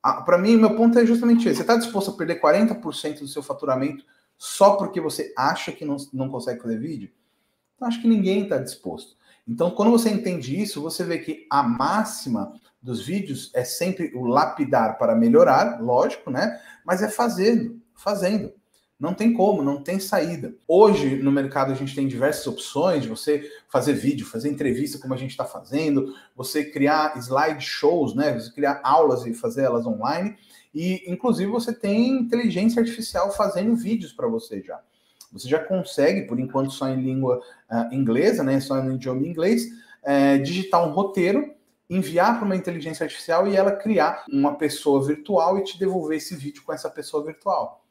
para 0.03 0.39
mim, 0.39 0.57
meu 0.57 0.75
ponto 0.77 0.99
é 0.99 1.05
justamente 1.05 1.49
esse. 1.49 1.57
Você 1.57 1.63
está 1.63 1.77
disposto 1.77 2.11
a 2.11 2.17
perder 2.17 2.41
40% 2.41 3.21
do 3.21 3.29
seu 3.29 3.43
faturamento 3.43 4.05
só 4.37 4.77
porque 4.77 5.01
você 5.01 5.33
acha 5.37 5.73
que 5.73 5.85
não, 5.85 5.97
não 6.13 6.29
consegue 6.29 6.63
fazer 6.63 6.79
vídeo? 6.79 7.11
Então, 7.75 7.89
acho 7.89 8.01
que 8.01 8.09
ninguém 8.09 8.45
está 8.45 8.59
disposto. 8.59 9.17
Então, 9.47 9.71
quando 9.71 9.91
você 9.91 10.11
entende 10.11 10.61
isso, 10.61 10.83
você 10.83 11.03
vê 11.03 11.19
que 11.19 11.47
a 11.51 11.63
máxima 11.63 12.53
dos 12.81 13.05
vídeos 13.05 13.51
é 13.55 13.65
sempre 13.65 14.13
o 14.15 14.27
lapidar 14.27 14.99
para 14.99 15.15
melhorar, 15.15 15.81
lógico, 15.81 16.31
né? 16.31 16.61
Mas 16.85 17.03
é 17.03 17.09
fazendo, 17.09 17.81
fazendo. 17.95 18.53
Não 18.99 19.15
tem 19.15 19.33
como, 19.33 19.63
não 19.63 19.81
tem 19.81 20.01
saída. 20.01 20.53
Hoje, 20.67 21.17
no 21.23 21.31
mercado, 21.31 21.71
a 21.71 21.75
gente 21.75 21.95
tem 21.95 22.09
diversas 22.09 22.45
opções 22.49 23.03
de 23.03 23.09
você 23.09 23.49
fazer 23.69 23.93
vídeo, 23.93 24.27
fazer 24.27 24.49
entrevista, 24.49 24.99
como 24.99 25.15
a 25.15 25.17
gente 25.17 25.31
está 25.31 25.45
fazendo, 25.45 26.13
você 26.35 26.65
criar 26.65 27.17
slideshows, 27.17 28.15
né? 28.17 28.35
Você 28.35 28.53
criar 28.53 28.81
aulas 28.83 29.25
e 29.25 29.33
fazer 29.33 29.63
elas 29.63 29.87
online. 29.87 30.37
E, 30.75 31.05
inclusive, 31.07 31.49
você 31.51 31.73
tem 31.73 32.11
inteligência 32.11 32.81
artificial 32.81 33.31
fazendo 33.31 33.77
vídeos 33.77 34.13
para 34.13 34.27
você 34.27 34.61
já. 34.63 34.81
Você 35.31 35.49
já 35.49 35.61
consegue, 35.61 36.23
por 36.23 36.41
enquanto, 36.41 36.73
só 36.73 36.89
em 36.89 37.01
língua 37.01 37.41
uh, 37.71 37.95
inglesa, 37.95 38.43
né? 38.43 38.59
Só 38.59 38.83
no 38.83 38.95
idioma 38.95 39.25
inglês, 39.25 39.65
uh, 40.03 40.43
digitar 40.43 40.85
um 40.85 40.91
roteiro 40.91 41.57
enviar 41.91 42.37
para 42.37 42.45
uma 42.45 42.57
inteligência 42.57 43.05
artificial 43.05 43.49
e 43.49 43.57
ela 43.57 43.73
criar 43.73 44.25
uma 44.31 44.57
pessoa 44.57 45.03
virtual 45.03 45.59
e 45.59 45.65
te 45.65 45.79
devolver 45.79 46.19
esse 46.19 46.37
vídeo 46.37 46.63
com 46.63 46.73
essa 46.73 46.91
pessoa 46.91 47.25
virtual. 47.25 47.88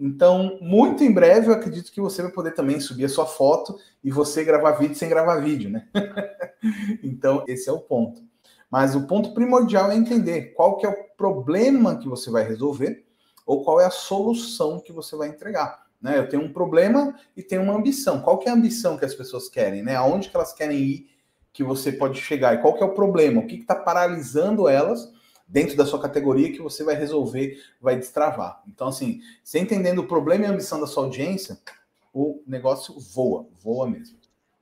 Então, 0.00 0.58
muito 0.62 1.04
em 1.04 1.12
breve, 1.12 1.48
eu 1.48 1.52
acredito 1.52 1.92
que 1.92 2.00
você 2.00 2.22
vai 2.22 2.32
poder 2.32 2.52
também 2.52 2.80
subir 2.80 3.04
a 3.04 3.08
sua 3.08 3.26
foto 3.26 3.78
e 4.02 4.10
você 4.10 4.42
gravar 4.42 4.72
vídeo 4.72 4.94
sem 4.94 5.10
gravar 5.10 5.36
vídeo, 5.40 5.68
né? 5.68 5.86
então, 7.04 7.44
esse 7.46 7.68
é 7.68 7.72
o 7.72 7.80
ponto. 7.80 8.22
Mas 8.70 8.96
o 8.96 9.06
ponto 9.06 9.34
primordial 9.34 9.90
é 9.90 9.96
entender 9.96 10.54
qual 10.54 10.78
que 10.78 10.86
é 10.86 10.88
o 10.88 11.04
problema 11.18 11.98
que 11.98 12.08
você 12.08 12.30
vai 12.30 12.44
resolver 12.44 13.04
ou 13.44 13.62
qual 13.62 13.78
é 13.78 13.84
a 13.84 13.90
solução 13.90 14.80
que 14.80 14.90
você 14.90 15.14
vai 15.16 15.28
entregar. 15.28 15.86
Né? 16.00 16.16
Eu 16.16 16.28
tenho 16.28 16.44
um 16.44 16.52
problema 16.52 17.14
e 17.36 17.42
tenho 17.42 17.62
uma 17.62 17.74
ambição. 17.74 18.22
Qual 18.22 18.38
que 18.38 18.48
é 18.48 18.52
a 18.52 18.54
ambição 18.54 18.96
que 18.96 19.04
as 19.04 19.14
pessoas 19.14 19.50
querem? 19.50 19.82
Né? 19.82 19.96
Aonde 19.96 20.30
que 20.30 20.36
elas 20.36 20.54
querem 20.54 20.78
ir 20.78 21.10
que 21.52 21.62
você 21.62 21.92
pode 21.92 22.18
chegar? 22.20 22.54
E 22.54 22.62
qual 22.62 22.72
que 22.72 22.82
é 22.82 22.86
o 22.86 22.94
problema? 22.94 23.42
O 23.42 23.46
que 23.46 23.56
está 23.56 23.74
paralisando 23.74 24.66
elas 24.66 25.12
dentro 25.50 25.76
da 25.76 25.84
sua 25.84 26.00
categoria 26.00 26.52
que 26.52 26.62
você 26.62 26.84
vai 26.84 26.94
resolver, 26.94 27.60
vai 27.80 27.96
destravar. 27.96 28.62
Então, 28.68 28.88
assim, 28.88 29.20
você 29.42 29.58
entendendo 29.58 29.98
o 29.98 30.06
problema 30.06 30.44
e 30.44 30.46
a 30.46 30.50
ambição 30.52 30.80
da 30.80 30.86
sua 30.86 31.04
audiência, 31.04 31.58
o 32.14 32.40
negócio 32.46 32.98
voa, 32.98 33.46
voa 33.62 33.88
mesmo. 33.88 34.18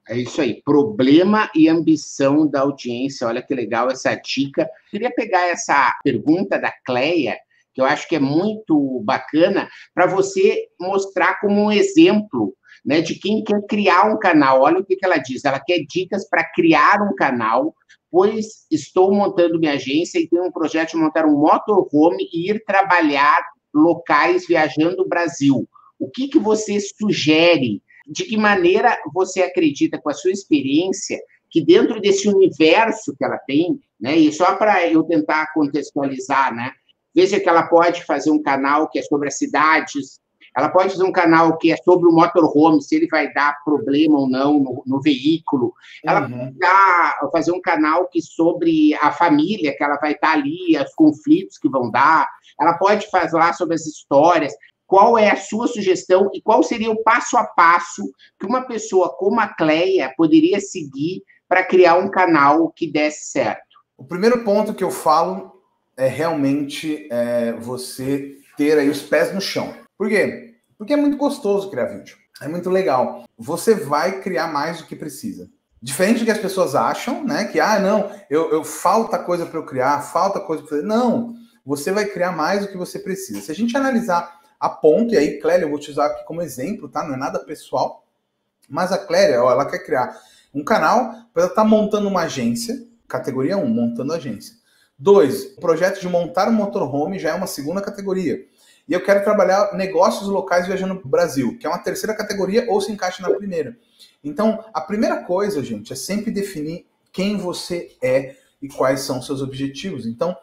É 0.08 0.16
isso 0.16 0.40
aí, 0.40 0.62
problema 0.62 1.50
e 1.54 1.68
ambição 1.68 2.46
da 2.46 2.60
audiência. 2.60 3.26
Olha 3.26 3.42
que 3.42 3.54
legal 3.54 3.90
essa 3.90 4.14
dica. 4.14 4.68
Queria 4.90 5.10
pegar 5.10 5.46
essa 5.48 5.94
pergunta 6.02 6.58
da 6.58 6.72
Cleia, 6.72 7.36
que 7.74 7.80
eu 7.82 7.84
acho 7.84 8.08
que 8.08 8.16
é 8.16 8.20
muito 8.20 9.02
bacana, 9.04 9.68
para 9.94 10.06
você 10.06 10.66
mostrar 10.80 11.38
como 11.40 11.62
um 11.62 11.70
exemplo 11.70 12.56
né, 12.82 13.02
de 13.02 13.16
quem 13.16 13.44
quer 13.44 13.60
criar 13.68 14.10
um 14.10 14.18
canal. 14.18 14.62
Olha 14.62 14.78
o 14.78 14.84
que, 14.84 14.96
que 14.96 15.04
ela 15.04 15.18
diz: 15.18 15.44
ela 15.44 15.60
quer 15.60 15.80
dicas 15.86 16.26
para 16.26 16.42
criar 16.54 17.02
um 17.02 17.14
canal, 17.14 17.74
pois 18.10 18.66
estou 18.70 19.12
montando 19.12 19.58
minha 19.58 19.74
agência 19.74 20.18
e 20.18 20.28
tenho 20.28 20.46
um 20.46 20.52
projeto 20.52 20.92
de 20.92 20.96
montar 20.96 21.26
um 21.26 21.38
motorhome 21.38 22.28
e 22.32 22.50
ir 22.50 22.64
trabalhar 22.64 23.42
locais 23.74 24.46
viajando 24.46 25.02
o 25.02 25.08
Brasil. 25.08 25.68
O 25.98 26.10
que, 26.10 26.28
que 26.28 26.38
você 26.38 26.78
sugere? 26.80 27.82
De 28.06 28.24
que 28.24 28.36
maneira 28.36 28.96
você 29.12 29.42
acredita, 29.42 30.00
com 30.00 30.08
a 30.08 30.14
sua 30.14 30.30
experiência, 30.30 31.18
que 31.50 31.64
dentro 31.64 32.00
desse 32.00 32.28
universo 32.28 33.14
que 33.16 33.24
ela 33.24 33.38
tem, 33.46 33.78
né, 34.00 34.16
e 34.16 34.32
só 34.32 34.56
para 34.56 34.86
eu 34.86 35.02
tentar 35.02 35.52
contextualizar, 35.52 36.54
né, 36.54 36.72
veja 37.14 37.40
que 37.40 37.48
ela 37.48 37.66
pode 37.66 38.04
fazer 38.04 38.30
um 38.30 38.42
canal 38.42 38.88
que 38.88 38.98
é 38.98 39.02
sobre 39.02 39.28
as 39.28 39.36
cidades, 39.36 40.20
ela 40.58 40.68
pode 40.68 40.90
fazer 40.90 41.04
um 41.04 41.12
canal 41.12 41.56
que 41.56 41.70
é 41.70 41.76
sobre 41.76 42.08
o 42.08 42.12
motorhome, 42.12 42.82
se 42.82 42.96
ele 42.96 43.06
vai 43.06 43.32
dar 43.32 43.62
problema 43.64 44.18
ou 44.18 44.28
não 44.28 44.58
no, 44.58 44.82
no 44.84 45.00
veículo. 45.00 45.72
Ela 46.04 46.22
uhum. 46.22 46.30
pode 46.30 46.58
dar, 46.58 47.18
fazer 47.30 47.52
um 47.52 47.60
canal 47.60 48.08
que 48.08 48.20
sobre 48.20 48.92
a 48.94 49.12
família, 49.12 49.76
que 49.76 49.84
ela 49.84 49.96
vai 49.96 50.12
estar 50.12 50.32
ali, 50.32 50.76
os 50.76 50.94
conflitos 50.94 51.58
que 51.58 51.68
vão 51.68 51.90
dar. 51.90 52.28
Ela 52.60 52.74
pode 52.74 53.08
falar 53.08 53.52
sobre 53.52 53.76
as 53.76 53.86
histórias 53.86 54.52
qual 54.84 55.16
é 55.18 55.30
a 55.30 55.36
sua 55.36 55.68
sugestão 55.68 56.30
e 56.32 56.40
qual 56.40 56.62
seria 56.62 56.90
o 56.90 57.02
passo 57.02 57.36
a 57.36 57.44
passo 57.44 58.10
que 58.40 58.46
uma 58.46 58.62
pessoa 58.62 59.10
como 59.10 59.38
a 59.38 59.46
Cleia 59.46 60.12
poderia 60.16 60.58
seguir 60.60 61.22
para 61.46 61.62
criar 61.62 61.96
um 61.96 62.10
canal 62.10 62.72
que 62.74 62.90
desse 62.90 63.30
certo? 63.30 63.62
O 63.96 64.04
primeiro 64.04 64.42
ponto 64.42 64.74
que 64.74 64.82
eu 64.82 64.90
falo 64.90 65.52
é 65.96 66.08
realmente 66.08 67.06
é, 67.10 67.52
você 67.52 68.38
ter 68.56 68.78
aí 68.78 68.88
os 68.88 69.02
pés 69.02 69.32
no 69.32 69.40
chão. 69.40 69.74
Por 69.96 70.08
quê? 70.08 70.47
Porque 70.78 70.92
é 70.92 70.96
muito 70.96 71.16
gostoso 71.16 71.68
criar 71.68 71.86
vídeo. 71.86 72.16
É 72.40 72.46
muito 72.46 72.70
legal. 72.70 73.24
Você 73.36 73.74
vai 73.74 74.20
criar 74.20 74.46
mais 74.46 74.78
do 74.78 74.84
que 74.84 74.94
precisa. 74.94 75.50
Diferente 75.82 76.20
do 76.20 76.24
que 76.24 76.30
as 76.30 76.38
pessoas 76.38 76.74
acham, 76.74 77.24
né? 77.24 77.44
Que, 77.46 77.58
ah, 77.58 77.78
não, 77.80 78.10
eu, 78.30 78.50
eu 78.50 78.64
falta 78.64 79.18
coisa 79.18 79.44
para 79.44 79.58
eu 79.58 79.66
criar, 79.66 80.00
falta 80.00 80.40
coisa 80.40 80.62
para 80.62 80.70
fazer. 80.70 80.86
Não, 80.86 81.34
você 81.64 81.92
vai 81.92 82.06
criar 82.06 82.32
mais 82.32 82.62
do 82.62 82.68
que 82.68 82.76
você 82.76 82.98
precisa. 82.98 83.40
Se 83.40 83.52
a 83.52 83.54
gente 83.54 83.76
analisar 83.76 84.40
a 84.58 84.68
ponto, 84.68 85.14
e 85.14 85.16
aí, 85.16 85.40
Clélia, 85.40 85.64
eu 85.64 85.70
vou 85.70 85.78
te 85.78 85.90
usar 85.90 86.06
aqui 86.06 86.24
como 86.24 86.42
exemplo, 86.42 86.88
tá? 86.88 87.04
Não 87.04 87.14
é 87.14 87.16
nada 87.16 87.38
pessoal, 87.40 88.04
mas 88.68 88.90
a 88.90 88.98
Clélia, 88.98 89.42
ó, 89.42 89.50
ela 89.50 89.66
quer 89.66 89.80
criar 89.80 90.16
um 90.52 90.64
canal 90.64 91.10
para 91.32 91.42
ela 91.42 91.50
estar 91.50 91.62
tá 91.62 91.64
montando 91.64 92.08
uma 92.08 92.22
agência, 92.22 92.86
categoria 93.06 93.56
1, 93.56 93.66
montando 93.66 94.12
agência. 94.12 94.56
Dois, 94.98 95.56
o 95.56 95.60
projeto 95.60 96.00
de 96.00 96.08
montar 96.08 96.48
um 96.48 96.52
motorhome 96.52 97.20
já 97.20 97.30
é 97.30 97.34
uma 97.34 97.46
segunda 97.46 97.80
categoria. 97.80 98.44
E 98.88 98.92
eu 98.92 99.02
quero 99.02 99.22
trabalhar 99.22 99.74
negócios 99.74 100.28
locais 100.28 100.66
viajando 100.66 100.96
para 100.96 101.06
o 101.06 101.10
Brasil, 101.10 101.58
que 101.58 101.66
é 101.66 101.68
uma 101.68 101.78
terceira 101.78 102.16
categoria 102.16 102.66
ou 102.68 102.80
se 102.80 102.90
encaixa 102.90 103.22
na 103.22 103.34
primeira. 103.34 103.76
Então, 104.24 104.64
a 104.72 104.80
primeira 104.80 105.22
coisa, 105.24 105.62
gente, 105.62 105.92
é 105.92 105.96
sempre 105.96 106.30
definir 106.30 106.86
quem 107.12 107.36
você 107.36 107.96
é 108.02 108.36
e 108.60 108.68
quais 108.68 109.00
são 109.00 109.20
seus 109.20 109.42
objetivos. 109.42 110.06
Então, 110.06 110.36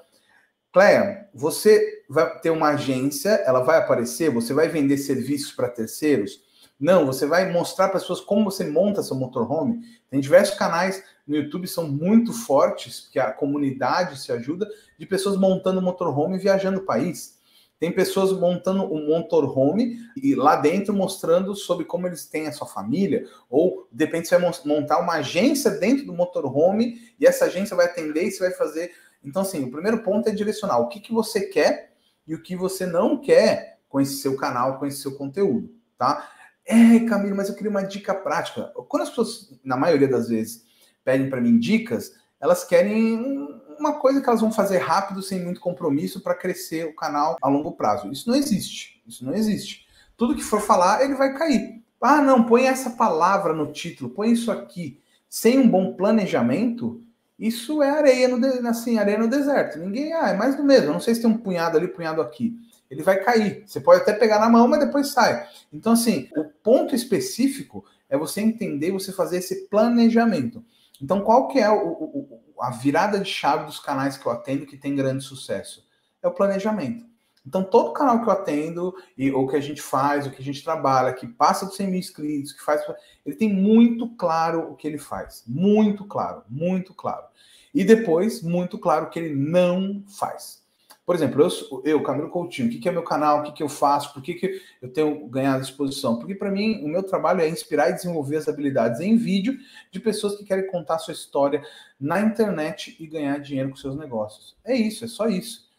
Cleia, 0.72 1.30
você 1.34 2.04
vai 2.10 2.40
ter 2.40 2.50
uma 2.50 2.70
agência, 2.70 3.30
ela 3.46 3.62
vai 3.62 3.78
aparecer, 3.78 4.30
você 4.30 4.54
vai 4.54 4.68
vender 4.68 4.98
serviços 4.98 5.52
para 5.54 5.70
terceiros? 5.70 6.44
Não, 6.78 7.06
você 7.06 7.26
vai 7.26 7.50
mostrar 7.50 7.88
para 7.88 7.98
as 7.98 8.04
pessoas 8.04 8.20
como 8.20 8.52
você 8.52 8.66
monta 8.66 9.02
seu 9.02 9.16
motorhome. 9.16 9.80
Tem 10.10 10.20
diversos 10.20 10.58
canais 10.58 11.02
no 11.28 11.36
YouTube 11.36 11.68
são 11.68 11.88
muito 11.88 12.32
fortes, 12.32 13.10
que 13.12 13.18
a 13.20 13.32
comunidade 13.32 14.20
se 14.20 14.32
ajuda, 14.32 14.70
de 14.98 15.06
pessoas 15.06 15.38
montando 15.38 15.82
motorhome 15.82 16.36
e 16.36 16.40
viajando 16.40 16.80
o 16.80 16.86
país. 16.86 17.40
Tem 17.80 17.92
pessoas 17.92 18.32
montando 18.32 18.84
um 18.84 19.08
motorhome 19.08 19.98
e 20.16 20.34
lá 20.34 20.56
dentro 20.56 20.94
mostrando 20.94 21.56
sobre 21.56 21.86
como 21.86 22.08
eles 22.08 22.26
têm 22.26 22.48
a 22.48 22.52
sua 22.52 22.68
família, 22.68 23.28
ou 23.50 23.88
de 23.92 24.06
repente 24.06 24.28
você 24.28 24.38
vai 24.38 24.52
montar 24.66 25.00
uma 25.00 25.16
agência 25.16 25.72
dentro 25.72 26.06
do 26.06 26.14
motorhome 26.14 27.00
e 27.20 27.26
essa 27.26 27.46
agência 27.46 27.76
vai 27.76 27.86
atender 27.86 28.24
e 28.24 28.32
você 28.32 28.48
vai 28.48 28.52
fazer 28.52 28.92
então, 29.26 29.42
assim, 29.42 29.64
o 29.64 29.72
primeiro 29.72 30.04
ponto 30.04 30.30
é 30.30 30.32
direcionar 30.32 30.78
o 30.78 30.88
que, 30.88 31.00
que 31.00 31.12
você 31.12 31.42
quer 31.42 31.94
e 32.28 32.36
o 32.36 32.42
que 32.42 32.56
você 32.56 32.86
não 32.86 33.20
quer 33.20 33.80
com 33.90 34.00
esse 34.00 34.18
seu 34.18 34.38
canal, 34.38 34.78
com 34.78 34.86
esse 34.86 35.02
seu 35.02 35.16
conteúdo, 35.16 35.74
tá? 35.98 36.30
É, 36.64 37.00
Camilo, 37.08 37.36
mas 37.36 37.50
eu 37.50 37.56
queria 37.56 37.72
uma 37.72 37.84
dica 37.84 38.14
prática. 38.14 38.72
Quando 38.88 39.04
as 39.04 39.10
pessoas, 39.10 39.52
na 39.64 39.76
maioria 39.76 40.08
das 40.08 40.30
vezes, 40.30 40.64
pedem 41.04 41.30
para 41.30 41.42
mim 41.42 41.58
dicas, 41.58 42.14
elas 42.40 42.64
querem 42.64 43.62
uma 43.80 44.00
coisa 44.00 44.22
que 44.22 44.28
elas 44.28 44.42
vão 44.42 44.52
fazer 44.52 44.78
rápido, 44.78 45.22
sem 45.22 45.44
muito 45.44 45.60
compromisso, 45.60 46.22
para 46.22 46.36
crescer 46.36 46.86
o 46.86 46.96
canal 46.96 47.38
a 47.42 47.48
longo 47.48 47.72
prazo. 47.72 48.12
Isso 48.12 48.30
não 48.30 48.36
existe. 48.36 49.02
Isso 49.08 49.26
não 49.26 49.34
existe. 49.34 49.86
Tudo 50.18 50.36
que 50.36 50.44
for 50.44 50.62
falar, 50.62 51.04
ele 51.04 51.16
vai 51.16 51.34
cair. 51.34 51.84
Ah, 52.02 52.22
não, 52.22 52.44
põe 52.44 52.68
essa 52.68 52.92
palavra 52.92 53.54
no 53.54 53.72
título, 53.72 54.12
põe 54.12 54.32
isso 54.32 54.52
aqui. 54.52 55.00
Sem 55.28 55.60
um 55.60 55.68
bom 55.68 55.94
planejamento, 55.94 57.02
isso 57.38 57.82
é 57.82 57.90
areia 57.90 58.28
no, 58.28 58.68
assim, 58.68 58.98
areia 58.98 59.18
no 59.18 59.28
deserto. 59.28 59.80
Ninguém, 59.80 60.14
ah, 60.14 60.30
é 60.30 60.34
mais 60.34 60.56
do 60.56 60.64
mesmo. 60.64 60.90
Eu 60.90 60.94
não 60.94 61.00
sei 61.00 61.16
se 61.16 61.22
tem 61.22 61.30
um 61.30 61.38
punhado 61.38 61.78
ali, 61.78 61.88
punhado 61.88 62.22
aqui. 62.22 62.56
Ele 62.90 63.02
vai 63.02 63.22
cair. 63.24 63.64
Você 63.66 63.80
pode 63.80 64.02
até 64.02 64.14
pegar 64.14 64.40
na 64.40 64.50
mão, 64.50 64.68
mas 64.68 64.80
depois 64.80 65.08
sai. 65.08 65.48
Então, 65.74 65.94
assim, 65.94 66.30
o 66.38 66.46
ponto 66.46 66.96
específico 66.96 67.84
é 68.10 68.18
você 68.18 68.40
entender, 68.40 68.92
você 68.92 69.12
fazer 69.12 69.38
esse 69.38 69.68
planejamento. 69.68 70.64
Então, 71.02 71.22
qual 71.22 71.48
que 71.48 71.60
é 71.60 71.70
o, 71.70 71.88
o, 71.88 72.40
a 72.60 72.72
virada 72.72 73.20
de 73.20 73.30
chave 73.30 73.66
dos 73.66 73.80
canais 73.80 74.18
que 74.18 74.26
eu 74.26 74.32
atendo 74.32 74.66
que 74.66 74.78
tem 74.78 74.96
grande 74.96 75.24
sucesso? 75.24 75.86
É 76.22 76.28
o 76.28 76.34
planejamento. 76.34 77.06
Então, 77.46 77.64
todo 77.64 77.94
canal 77.94 78.22
que 78.24 78.28
eu 78.28 78.34
atendo, 78.34 78.96
e, 79.16 79.32
ou 79.32 79.48
que 79.48 79.56
a 79.56 79.62
gente 79.62 79.82
faz, 79.82 80.26
ou 80.26 80.32
que 80.32 80.42
a 80.42 80.46
gente 80.46 80.64
trabalha, 80.64 81.14
que 81.14 81.28
passa 81.28 81.66
dos 81.66 81.76
100 81.76 81.88
mil 81.88 82.00
inscritos, 82.00 82.52
que 82.52 82.64
faz. 82.64 82.82
Ele 83.24 83.36
tem 83.36 83.54
muito 83.54 84.10
claro 84.16 84.72
o 84.72 84.76
que 84.76 84.88
ele 84.88 84.98
faz. 84.98 85.44
Muito 85.46 86.06
claro, 86.06 86.44
muito 86.50 86.94
claro. 86.94 87.26
E 87.74 87.84
depois, 87.84 88.42
muito 88.42 88.80
claro 88.80 89.06
o 89.06 89.10
que 89.10 89.20
ele 89.20 89.36
não 89.36 90.04
faz. 90.08 90.65
Por 91.06 91.14
exemplo, 91.14 91.44
eu, 91.44 91.84
eu 91.86 92.04
Camilo 92.04 92.30
Coutinho, 92.30 92.68
o 92.68 92.72
que, 92.72 92.80
que 92.80 92.90
é 92.90 92.92
meu 92.92 93.04
canal, 93.04 93.40
o 93.40 93.44
que, 93.44 93.52
que 93.52 93.64
eu 93.64 93.70
faço, 93.70 94.12
por 94.12 94.24
que, 94.24 94.34
que 94.34 94.60
eu 94.82 94.92
tenho 94.92 95.28
ganhado 95.28 95.62
exposição? 95.62 96.18
Porque, 96.18 96.34
para 96.34 96.50
mim, 96.50 96.84
o 96.84 96.88
meu 96.88 97.04
trabalho 97.04 97.42
é 97.42 97.48
inspirar 97.48 97.92
e 97.92 97.94
desenvolver 97.94 98.38
as 98.38 98.48
habilidades 98.48 99.00
em 99.00 99.16
vídeo 99.16 99.56
de 99.92 100.00
pessoas 100.00 100.36
que 100.36 100.44
querem 100.44 100.66
contar 100.66 100.98
sua 100.98 101.14
história 101.14 101.64
na 102.00 102.20
internet 102.22 102.98
e 103.00 103.06
ganhar 103.06 103.38
dinheiro 103.38 103.70
com 103.70 103.76
seus 103.76 103.96
negócios. 103.96 104.58
É 104.66 104.76
isso, 104.76 105.06
é 105.06 105.08
só 105.08 105.28
isso. 105.28 105.70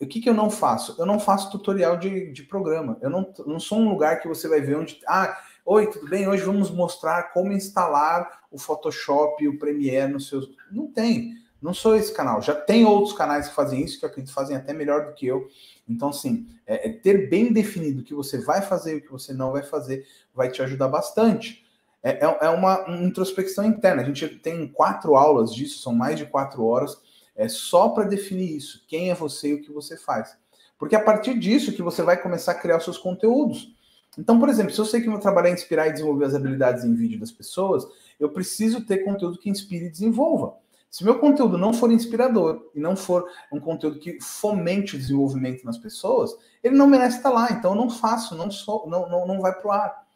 O 0.00 0.06
que, 0.06 0.20
que 0.20 0.28
eu 0.28 0.34
não 0.34 0.50
faço? 0.50 0.96
Eu 0.98 1.06
não 1.06 1.20
faço 1.20 1.48
tutorial 1.52 1.96
de, 1.96 2.32
de 2.32 2.42
programa. 2.42 2.98
Eu 3.00 3.08
não, 3.08 3.32
não 3.46 3.60
sou 3.60 3.78
um 3.78 3.88
lugar 3.88 4.20
que 4.20 4.26
você 4.26 4.48
vai 4.48 4.60
ver 4.60 4.76
onde. 4.76 5.00
Ah, 5.06 5.38
oi, 5.64 5.86
tudo 5.86 6.08
bem? 6.08 6.26
Hoje 6.26 6.42
vamos 6.42 6.72
mostrar 6.72 7.32
como 7.32 7.52
instalar 7.52 8.40
o 8.50 8.58
Photoshop 8.58 9.46
o 9.46 9.60
Premiere 9.60 10.12
nos 10.12 10.26
seus. 10.26 10.50
Não 10.72 10.88
tem. 10.88 11.40
Não 11.62 11.72
sou 11.72 11.94
esse 11.94 12.12
canal. 12.12 12.42
Já 12.42 12.54
tem 12.54 12.84
outros 12.84 13.14
canais 13.14 13.48
que 13.48 13.54
fazem 13.54 13.82
isso, 13.82 13.98
que 13.98 14.04
eu 14.04 14.08
acredito 14.08 14.34
fazem 14.34 14.56
até 14.56 14.72
melhor 14.72 15.06
do 15.06 15.14
que 15.14 15.26
eu. 15.26 15.46
Então, 15.88 16.08
assim, 16.08 16.48
é, 16.66 16.88
é 16.88 16.92
ter 16.92 17.30
bem 17.30 17.52
definido 17.52 18.00
o 18.00 18.04
que 18.04 18.14
você 18.14 18.38
vai 18.38 18.60
fazer 18.60 18.94
e 18.94 18.98
o 18.98 19.02
que 19.02 19.12
você 19.12 19.32
não 19.32 19.52
vai 19.52 19.62
fazer 19.62 20.06
vai 20.34 20.50
te 20.50 20.60
ajudar 20.62 20.88
bastante. 20.88 21.64
É, 22.02 22.24
é, 22.26 22.38
é 22.42 22.48
uma, 22.48 22.84
uma 22.86 23.04
introspecção 23.04 23.64
interna. 23.64 24.02
A 24.02 24.04
gente 24.04 24.28
tem 24.40 24.66
quatro 24.66 25.14
aulas 25.14 25.54
disso, 25.54 25.80
são 25.80 25.94
mais 25.94 26.18
de 26.18 26.26
quatro 26.26 26.64
horas 26.64 26.98
é 27.34 27.48
só 27.48 27.88
para 27.88 28.04
definir 28.04 28.56
isso, 28.56 28.84
quem 28.86 29.10
é 29.10 29.14
você 29.14 29.48
e 29.48 29.54
o 29.54 29.62
que 29.62 29.72
você 29.72 29.96
faz. 29.96 30.36
Porque 30.78 30.94
é 30.94 30.98
a 30.98 31.04
partir 31.04 31.38
disso 31.38 31.72
que 31.72 31.82
você 31.82 32.02
vai 32.02 32.20
começar 32.20 32.52
a 32.52 32.56
criar 32.56 32.78
os 32.78 32.84
seus 32.84 32.98
conteúdos. 32.98 33.74
Então, 34.18 34.38
por 34.38 34.48
exemplo, 34.48 34.72
se 34.72 34.80
eu 34.80 34.84
sei 34.84 35.00
que 35.00 35.08
meu 35.08 35.20
trabalho 35.20 35.46
é 35.46 35.52
inspirar 35.52 35.88
e 35.88 35.92
desenvolver 35.92 36.26
as 36.26 36.34
habilidades 36.34 36.84
em 36.84 36.94
vídeo 36.94 37.18
das 37.18 37.32
pessoas, 37.32 37.86
eu 38.20 38.28
preciso 38.30 38.84
ter 38.84 38.98
conteúdo 38.98 39.38
que 39.38 39.48
inspire 39.48 39.86
e 39.86 39.90
desenvolva. 39.90 40.54
Se 40.92 41.02
meu 41.02 41.18
conteúdo 41.18 41.56
não 41.56 41.72
for 41.72 41.90
inspirador 41.90 42.70
e 42.74 42.78
não 42.78 42.94
for 42.94 43.26
um 43.50 43.58
conteúdo 43.58 43.98
que 43.98 44.20
fomente 44.20 44.94
o 44.94 44.98
desenvolvimento 44.98 45.64
nas 45.64 45.78
pessoas, 45.78 46.36
ele 46.62 46.76
não 46.76 46.86
merece 46.86 47.16
estar 47.16 47.30
lá. 47.30 47.50
Então 47.50 47.70
eu 47.70 47.76
não 47.76 47.88
faço, 47.88 48.34
não 48.34 48.50
sou, 48.50 48.86
não, 48.86 49.08
não, 49.08 49.26
não 49.26 49.40
vai 49.40 49.54
para 49.54 49.66
o 49.66 49.72
ar. 49.72 50.06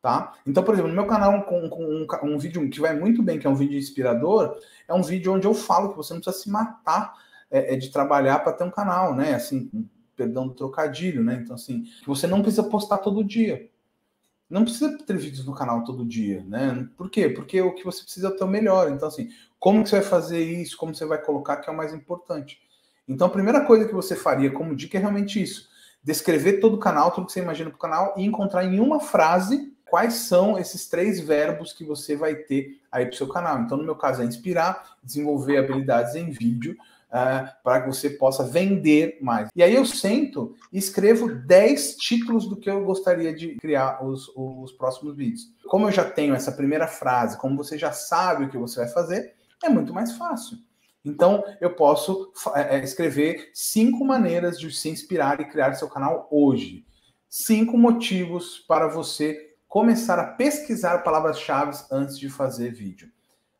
Tá? 0.00 0.34
Então, 0.46 0.62
por 0.62 0.74
exemplo, 0.74 0.90
no 0.90 0.94
meu 0.94 1.08
canal, 1.08 1.42
com 1.42 1.58
um, 1.60 2.06
um, 2.22 2.38
vídeo 2.38 2.70
que 2.70 2.80
vai 2.80 2.96
muito 2.96 3.20
bem, 3.20 3.36
que 3.36 3.48
é 3.48 3.50
um 3.50 3.56
vídeo 3.56 3.76
inspirador, 3.76 4.56
é 4.86 4.94
um 4.94 5.02
vídeo 5.02 5.32
onde 5.32 5.46
eu 5.46 5.54
falo 5.54 5.90
que 5.90 5.96
você 5.96 6.14
não 6.14 6.20
precisa 6.20 6.44
se 6.44 6.48
matar 6.48 7.14
é, 7.50 7.74
é 7.74 7.76
de 7.76 7.90
trabalhar 7.90 8.38
para 8.40 8.52
ter 8.52 8.62
um 8.62 8.70
canal, 8.70 9.16
né? 9.16 9.34
Assim, 9.34 9.68
perdão 10.14 10.46
do 10.46 10.54
trocadilho, 10.54 11.24
né? 11.24 11.40
Então, 11.42 11.56
assim, 11.56 11.82
que 11.82 12.06
você 12.06 12.28
não 12.28 12.42
precisa 12.42 12.62
postar 12.62 12.98
todo 12.98 13.24
dia. 13.24 13.68
Não 14.52 14.64
precisa 14.64 14.98
ter 14.98 15.16
vídeos 15.16 15.46
no 15.46 15.54
canal 15.54 15.82
todo 15.82 16.04
dia, 16.04 16.44
né? 16.46 16.86
Por 16.94 17.08
quê? 17.08 17.26
Porque 17.30 17.62
o 17.62 17.74
que 17.74 17.82
você 17.86 18.02
precisa 18.02 18.28
é 18.28 18.30
ter 18.32 18.44
o 18.44 18.46
melhor. 18.46 18.90
Então, 18.90 19.08
assim, 19.08 19.30
como 19.58 19.82
que 19.82 19.88
você 19.88 20.00
vai 20.00 20.04
fazer 20.04 20.44
isso? 20.44 20.76
Como 20.76 20.94
você 20.94 21.06
vai 21.06 21.16
colocar 21.16 21.56
que 21.56 21.70
é 21.70 21.72
o 21.72 21.76
mais 21.76 21.94
importante? 21.94 22.60
Então, 23.08 23.28
a 23.28 23.30
primeira 23.30 23.64
coisa 23.64 23.86
que 23.86 23.94
você 23.94 24.14
faria 24.14 24.50
como 24.50 24.76
dica 24.76 24.98
é 24.98 25.00
realmente 25.00 25.42
isso. 25.42 25.70
Descrever 26.04 26.60
todo 26.60 26.74
o 26.74 26.78
canal, 26.78 27.10
tudo 27.12 27.28
que 27.28 27.32
você 27.32 27.40
imagina 27.40 27.70
para 27.70 27.78
o 27.78 27.80
canal 27.80 28.14
e 28.14 28.26
encontrar 28.26 28.62
em 28.62 28.78
uma 28.78 29.00
frase 29.00 29.72
quais 29.86 30.14
são 30.14 30.58
esses 30.58 30.86
três 30.86 31.18
verbos 31.18 31.72
que 31.72 31.82
você 31.82 32.14
vai 32.14 32.34
ter 32.34 32.78
aí 32.92 33.06
para 33.06 33.14
o 33.14 33.16
seu 33.16 33.28
canal. 33.28 33.58
Então, 33.58 33.78
no 33.78 33.84
meu 33.84 33.96
caso, 33.96 34.20
é 34.20 34.26
inspirar, 34.26 34.98
desenvolver 35.02 35.56
habilidades 35.56 36.14
em 36.14 36.30
vídeo, 36.30 36.76
uh, 37.12 37.48
para 37.62 37.82
que 37.82 37.88
você 37.88 38.10
possa 38.10 38.42
vender 38.42 39.18
mais. 39.20 39.48
E 39.54 39.62
aí 39.62 39.74
eu 39.74 39.84
sento 39.84 40.54
e 40.72 40.78
escrevo 40.78 41.28
10 41.28 41.96
títulos 41.96 42.48
do 42.48 42.56
que 42.56 42.70
eu 42.70 42.84
gostaria 42.84 43.34
de 43.34 43.56
criar 43.56 44.04
os, 44.04 44.28
os 44.34 44.72
próximos 44.72 45.14
vídeos. 45.14 45.52
Como 45.66 45.86
eu 45.86 45.92
já 45.92 46.04
tenho 46.04 46.34
essa 46.34 46.50
primeira 46.50 46.86
frase, 46.86 47.38
como 47.38 47.56
você 47.56 47.76
já 47.76 47.92
sabe 47.92 48.44
o 48.44 48.48
que 48.48 48.58
você 48.58 48.80
vai 48.80 48.88
fazer, 48.88 49.34
é 49.62 49.68
muito 49.68 49.92
mais 49.92 50.12
fácil. 50.12 50.56
Então, 51.04 51.44
eu 51.60 51.74
posso 51.74 52.32
é, 52.54 52.76
é, 52.76 52.84
escrever 52.84 53.50
cinco 53.52 54.04
maneiras 54.04 54.58
de 54.58 54.70
se 54.72 54.88
inspirar 54.88 55.40
e 55.40 55.44
criar 55.44 55.74
seu 55.74 55.88
canal 55.88 56.28
hoje. 56.30 56.86
Cinco 57.28 57.76
motivos 57.76 58.58
para 58.68 58.86
você 58.86 59.52
começar 59.66 60.18
a 60.18 60.26
pesquisar 60.26 60.98
palavras-chave 60.98 61.76
antes 61.90 62.18
de 62.18 62.28
fazer 62.28 62.72
vídeo. 62.72 63.08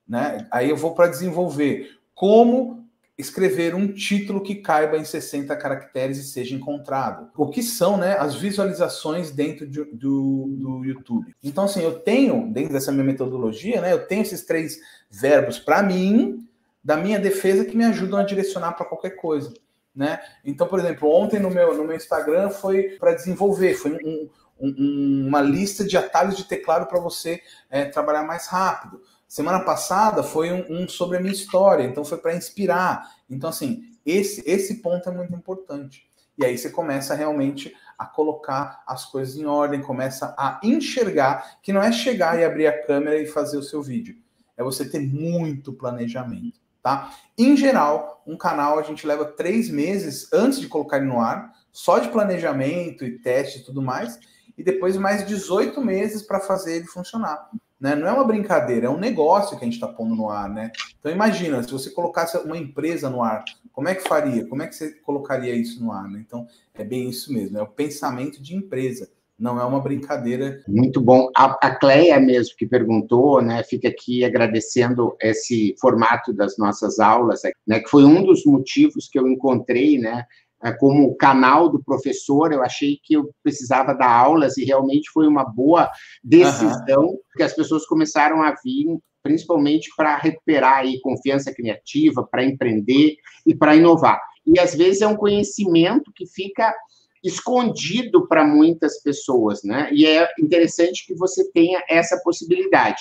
Né? 0.06 0.46
Aí 0.50 0.70
eu 0.70 0.76
vou 0.76 0.94
para 0.94 1.08
desenvolver 1.08 1.98
como 2.14 2.81
escrever 3.16 3.74
um 3.74 3.92
título 3.92 4.42
que 4.42 4.56
caiba 4.56 4.96
em 4.96 5.04
60 5.04 5.54
caracteres 5.56 6.18
e 6.18 6.24
seja 6.24 6.54
encontrado. 6.54 7.30
O 7.36 7.48
que 7.48 7.62
são 7.62 7.96
né, 7.96 8.16
as 8.18 8.34
visualizações 8.34 9.30
dentro 9.30 9.66
de, 9.66 9.84
do, 9.84 10.46
do 10.48 10.84
YouTube. 10.84 11.34
Então, 11.42 11.64
assim, 11.64 11.82
eu 11.82 11.98
tenho, 11.98 12.50
dentro 12.52 12.72
dessa 12.72 12.90
minha 12.90 13.04
metodologia, 13.04 13.80
né, 13.80 13.92
eu 13.92 14.06
tenho 14.06 14.22
esses 14.22 14.44
três 14.44 14.78
verbos 15.10 15.58
para 15.58 15.82
mim, 15.82 16.46
da 16.82 16.96
minha 16.96 17.18
defesa, 17.18 17.64
que 17.64 17.76
me 17.76 17.84
ajudam 17.84 18.18
a 18.18 18.24
direcionar 18.24 18.72
para 18.72 18.86
qualquer 18.86 19.10
coisa. 19.10 19.52
Né? 19.94 20.18
Então, 20.44 20.66
por 20.66 20.78
exemplo, 20.78 21.08
ontem 21.08 21.38
no 21.38 21.50
meu, 21.50 21.76
no 21.76 21.84
meu 21.84 21.96
Instagram 21.96 22.48
foi 22.48 22.96
para 22.98 23.14
desenvolver, 23.14 23.74
foi 23.74 23.92
um, 23.92 24.28
um, 24.58 25.26
uma 25.28 25.42
lista 25.42 25.84
de 25.84 25.96
atalhos 25.98 26.36
de 26.36 26.44
teclado 26.44 26.86
para 26.86 26.98
você 26.98 27.42
é, 27.68 27.84
trabalhar 27.84 28.22
mais 28.22 28.46
rápido. 28.46 29.02
Semana 29.32 29.60
passada 29.60 30.22
foi 30.22 30.52
um, 30.52 30.82
um 30.82 30.86
sobre 30.86 31.16
a 31.16 31.20
minha 31.20 31.32
história, 31.32 31.84
então 31.84 32.04
foi 32.04 32.18
para 32.18 32.36
inspirar. 32.36 33.14
Então, 33.30 33.48
assim, 33.48 33.82
esse, 34.04 34.42
esse 34.44 34.82
ponto 34.82 35.08
é 35.08 35.10
muito 35.12 35.34
importante. 35.34 36.06
E 36.36 36.44
aí 36.44 36.58
você 36.58 36.68
começa 36.68 37.14
realmente 37.14 37.74
a 37.96 38.04
colocar 38.04 38.82
as 38.86 39.06
coisas 39.06 39.34
em 39.34 39.46
ordem, 39.46 39.80
começa 39.80 40.34
a 40.36 40.60
enxergar 40.62 41.60
que 41.62 41.72
não 41.72 41.82
é 41.82 41.90
chegar 41.90 42.38
e 42.38 42.44
abrir 42.44 42.66
a 42.66 42.84
câmera 42.84 43.16
e 43.16 43.26
fazer 43.26 43.56
o 43.56 43.62
seu 43.62 43.82
vídeo. 43.82 44.18
É 44.54 44.62
você 44.62 44.84
ter 44.84 45.00
muito 45.00 45.72
planejamento, 45.72 46.60
tá? 46.82 47.14
Em 47.38 47.56
geral, 47.56 48.22
um 48.26 48.36
canal 48.36 48.78
a 48.78 48.82
gente 48.82 49.06
leva 49.06 49.24
três 49.24 49.70
meses 49.70 50.30
antes 50.30 50.60
de 50.60 50.68
colocar 50.68 50.98
ele 50.98 51.06
no 51.06 51.18
ar, 51.18 51.54
só 51.72 51.98
de 52.00 52.10
planejamento 52.10 53.02
e 53.02 53.18
teste 53.18 53.60
e 53.60 53.64
tudo 53.64 53.80
mais, 53.80 54.20
e 54.58 54.62
depois 54.62 54.94
mais 54.98 55.26
18 55.26 55.80
meses 55.80 56.20
para 56.20 56.38
fazer 56.38 56.76
ele 56.76 56.86
funcionar. 56.86 57.48
Né? 57.82 57.96
Não 57.96 58.06
é 58.06 58.12
uma 58.12 58.22
brincadeira, 58.22 58.86
é 58.86 58.88
um 58.90 58.96
negócio 58.96 59.58
que 59.58 59.64
a 59.64 59.66
gente 59.66 59.74
está 59.74 59.88
pondo 59.88 60.14
no 60.14 60.30
ar, 60.30 60.48
né? 60.48 60.70
Então 61.00 61.10
imagina, 61.10 61.60
se 61.64 61.72
você 61.72 61.90
colocasse 61.90 62.38
uma 62.38 62.56
empresa 62.56 63.10
no 63.10 63.24
ar, 63.24 63.44
como 63.72 63.88
é 63.88 63.94
que 63.96 64.06
faria? 64.06 64.46
Como 64.46 64.62
é 64.62 64.68
que 64.68 64.76
você 64.76 64.92
colocaria 65.00 65.52
isso 65.52 65.82
no 65.82 65.90
ar? 65.90 66.08
Né? 66.08 66.22
Então 66.24 66.46
é 66.74 66.84
bem 66.84 67.10
isso 67.10 67.32
mesmo, 67.32 67.58
é 67.58 67.62
o 67.62 67.66
pensamento 67.66 68.40
de 68.40 68.54
empresa. 68.54 69.10
Não 69.36 69.60
é 69.60 69.64
uma 69.64 69.80
brincadeira. 69.80 70.62
Muito 70.68 71.00
bom. 71.00 71.28
A, 71.36 71.58
a 71.66 71.74
Cleia 71.74 72.20
mesmo 72.20 72.54
que 72.56 72.64
perguntou, 72.64 73.42
né? 73.42 73.64
Fica 73.64 73.88
aqui 73.88 74.24
agradecendo 74.24 75.16
esse 75.20 75.74
formato 75.80 76.32
das 76.32 76.56
nossas 76.56 77.00
aulas, 77.00 77.40
né? 77.66 77.80
Que 77.80 77.88
foi 77.88 78.04
um 78.04 78.24
dos 78.24 78.44
motivos 78.44 79.08
que 79.08 79.18
eu 79.18 79.26
encontrei, 79.26 79.98
né? 79.98 80.24
É, 80.64 80.72
como 80.72 81.14
canal 81.16 81.68
do 81.68 81.82
professor, 81.82 82.52
eu 82.52 82.62
achei 82.62 82.98
que 83.02 83.14
eu 83.14 83.30
precisava 83.42 83.94
dar 83.94 84.10
aulas 84.10 84.56
e 84.56 84.64
realmente 84.64 85.10
foi 85.12 85.26
uma 85.26 85.44
boa 85.44 85.90
decisão, 86.22 87.06
uhum. 87.06 87.18
que 87.36 87.42
as 87.42 87.52
pessoas 87.52 87.84
começaram 87.86 88.42
a 88.42 88.54
vir 88.64 88.98
principalmente 89.22 89.90
para 89.96 90.16
recuperar 90.16 90.78
aí 90.78 91.00
confiança 91.00 91.54
criativa, 91.54 92.26
para 92.28 92.44
empreender 92.44 93.16
e 93.46 93.54
para 93.54 93.76
inovar. 93.76 94.20
E 94.44 94.58
às 94.58 94.74
vezes 94.74 95.00
é 95.00 95.06
um 95.06 95.16
conhecimento 95.16 96.12
que 96.14 96.26
fica 96.26 96.74
escondido 97.22 98.26
para 98.26 98.44
muitas 98.44 99.00
pessoas, 99.00 99.62
né? 99.62 99.88
E 99.92 100.04
é 100.04 100.28
interessante 100.40 101.06
que 101.06 101.14
você 101.14 101.48
tenha 101.52 101.80
essa 101.88 102.20
possibilidade. 102.24 103.00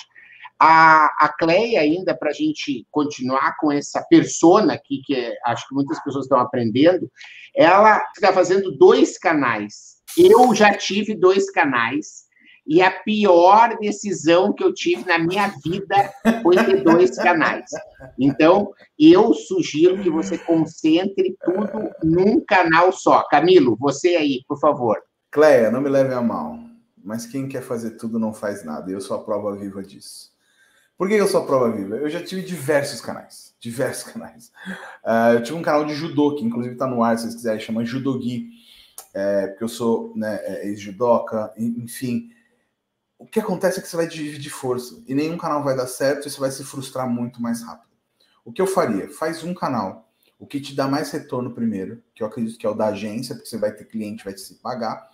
A, 0.64 1.06
a 1.18 1.28
Cleia, 1.28 1.80
ainda, 1.80 2.16
para 2.16 2.30
a 2.30 2.32
gente 2.32 2.86
continuar 2.88 3.56
com 3.58 3.72
essa 3.72 4.00
persona 4.08 4.74
aqui, 4.74 5.02
que 5.04 5.12
é, 5.12 5.34
acho 5.46 5.66
que 5.66 5.74
muitas 5.74 6.00
pessoas 6.04 6.26
estão 6.26 6.38
aprendendo, 6.38 7.10
ela 7.52 8.00
está 8.14 8.32
fazendo 8.32 8.70
dois 8.78 9.18
canais. 9.18 9.96
Eu 10.16 10.54
já 10.54 10.72
tive 10.72 11.16
dois 11.16 11.50
canais, 11.50 12.26
e 12.64 12.80
a 12.80 12.92
pior 12.92 13.76
decisão 13.80 14.52
que 14.52 14.62
eu 14.62 14.72
tive 14.72 15.04
na 15.04 15.18
minha 15.18 15.52
vida 15.64 16.12
foi 16.44 16.54
ter 16.54 16.84
dois 16.84 17.16
canais. 17.16 17.68
Então, 18.16 18.70
eu 18.96 19.34
sugiro 19.34 20.00
que 20.00 20.08
você 20.08 20.38
concentre 20.38 21.36
tudo 21.44 21.90
num 22.04 22.40
canal 22.44 22.92
só. 22.92 23.26
Camilo, 23.28 23.76
você 23.80 24.14
aí, 24.14 24.44
por 24.46 24.60
favor. 24.60 24.96
Cleia, 25.28 25.72
não 25.72 25.80
me 25.80 25.88
leve 25.88 26.14
a 26.14 26.22
mal, 26.22 26.56
mas 27.02 27.26
quem 27.26 27.48
quer 27.48 27.62
fazer 27.62 27.96
tudo 27.96 28.16
não 28.16 28.32
faz 28.32 28.64
nada. 28.64 28.92
Eu 28.92 29.00
sou 29.00 29.16
a 29.16 29.24
prova 29.24 29.56
viva 29.56 29.82
disso. 29.82 30.31
Por 31.02 31.08
que 31.08 31.14
eu 31.14 31.26
sou 31.26 31.42
a 31.42 31.44
prova 31.44 31.68
viva? 31.68 31.96
Eu 31.96 32.08
já 32.08 32.22
tive 32.22 32.42
diversos 32.42 33.00
canais. 33.00 33.56
Diversos 33.58 34.12
canais. 34.12 34.52
Uh, 35.04 35.34
eu 35.34 35.42
tive 35.42 35.58
um 35.58 35.62
canal 35.62 35.84
de 35.84 35.96
judô, 35.96 36.36
que 36.36 36.44
inclusive 36.44 36.74
está 36.74 36.86
no 36.86 37.02
ar, 37.02 37.18
se 37.18 37.24
vocês 37.24 37.34
quiserem, 37.34 37.58
chama 37.58 37.84
Judogi. 37.84 38.50
É, 39.12 39.48
porque 39.48 39.64
eu 39.64 39.68
sou 39.68 40.12
né, 40.14 40.38
é, 40.44 40.68
ex-judoca, 40.68 41.52
enfim. 41.58 42.30
O 43.18 43.26
que 43.26 43.40
acontece 43.40 43.80
é 43.80 43.82
que 43.82 43.88
você 43.88 43.96
vai 43.96 44.06
dividir 44.06 44.48
força. 44.48 45.02
E 45.08 45.12
nenhum 45.12 45.36
canal 45.36 45.64
vai 45.64 45.74
dar 45.74 45.88
certo 45.88 46.28
e 46.28 46.30
você 46.30 46.38
vai 46.38 46.52
se 46.52 46.62
frustrar 46.62 47.10
muito 47.10 47.42
mais 47.42 47.64
rápido. 47.64 47.90
O 48.44 48.52
que 48.52 48.62
eu 48.62 48.66
faria? 48.68 49.10
Faz 49.10 49.42
um 49.42 49.52
canal. 49.52 50.08
O 50.38 50.46
que 50.46 50.60
te 50.60 50.72
dá 50.72 50.86
mais 50.86 51.10
retorno 51.10 51.52
primeiro, 51.52 52.00
que 52.14 52.22
eu 52.22 52.28
acredito 52.28 52.56
que 52.56 52.64
é 52.64 52.70
o 52.70 52.74
da 52.74 52.86
agência, 52.86 53.34
porque 53.34 53.48
você 53.48 53.58
vai 53.58 53.72
ter 53.72 53.86
cliente, 53.86 54.22
vai 54.22 54.34
te 54.34 54.40
se 54.40 54.54
pagar. 54.54 55.10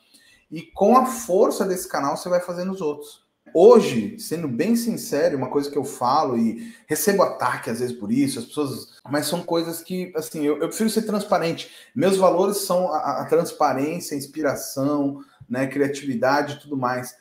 E 0.50 0.60
com 0.60 0.98
a 0.98 1.06
força 1.06 1.64
desse 1.64 1.88
canal, 1.88 2.14
você 2.14 2.28
vai 2.28 2.40
fazendo 2.40 2.72
os 2.72 2.82
outros. 2.82 3.26
Hoje, 3.54 4.18
sendo 4.18 4.48
bem 4.48 4.76
sincero, 4.76 5.36
uma 5.36 5.48
coisa 5.48 5.70
que 5.70 5.76
eu 5.76 5.84
falo 5.84 6.36
e 6.36 6.74
recebo 6.86 7.22
ataque 7.22 7.70
às 7.70 7.80
vezes 7.80 7.96
por 7.96 8.12
isso, 8.12 8.38
as 8.38 8.44
pessoas, 8.44 9.00
mas 9.08 9.26
são 9.26 9.42
coisas 9.42 9.82
que, 9.82 10.12
assim, 10.14 10.44
eu, 10.44 10.54
eu 10.58 10.68
prefiro 10.68 10.90
ser 10.90 11.02
transparente. 11.02 11.70
Meus 11.94 12.16
valores 12.16 12.58
são 12.58 12.92
a, 12.92 13.22
a 13.22 13.24
transparência, 13.26 14.14
a 14.14 14.18
inspiração, 14.18 15.20
né, 15.48 15.66
criatividade 15.66 16.54
e 16.54 16.60
tudo 16.60 16.76
mais. 16.76 17.16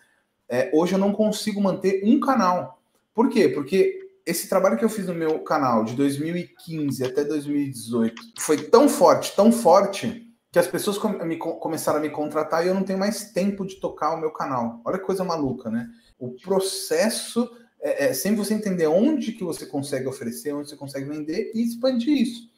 É, 0.49 0.69
hoje 0.73 0.93
eu 0.93 0.99
não 0.99 1.13
consigo 1.13 1.61
manter 1.61 2.01
um 2.05 2.19
canal. 2.19 2.81
Por 3.13 3.29
quê? 3.29 3.49
Porque 3.49 3.99
esse 4.25 4.49
trabalho 4.49 4.77
que 4.77 4.85
eu 4.85 4.89
fiz 4.89 5.07
no 5.07 5.13
meu 5.13 5.39
canal 5.39 5.83
de 5.83 5.95
2015 5.95 7.03
até 7.03 7.23
2018 7.23 8.21
foi 8.39 8.57
tão 8.57 8.89
forte, 8.89 9.35
tão 9.35 9.51
forte, 9.51 10.27
que 10.51 10.59
as 10.59 10.67
pessoas 10.67 10.97
me, 11.23 11.37
começaram 11.37 11.99
a 11.99 12.01
me 12.01 12.09
contratar 12.09 12.65
e 12.65 12.67
eu 12.67 12.73
não 12.73 12.83
tenho 12.83 12.97
mais 12.97 13.31
tempo 13.31 13.65
de 13.65 13.75
tocar 13.75 14.13
o 14.13 14.19
meu 14.19 14.31
canal. 14.31 14.81
Olha 14.83 14.97
que 14.97 15.05
coisa 15.05 15.23
maluca, 15.23 15.69
né? 15.69 15.87
O 16.19 16.32
processo 16.32 17.49
é, 17.80 18.08
é 18.08 18.13
sem 18.13 18.36
você 18.36 18.53
entender 18.53 18.88
onde 18.88 19.32
que 19.32 19.43
você 19.43 19.65
consegue 19.65 20.08
oferecer, 20.08 20.53
onde 20.53 20.69
você 20.69 20.75
consegue 20.75 21.06
vender 21.10 21.51
e 21.53 21.62
expandir 21.62 22.21
isso. 22.21 22.49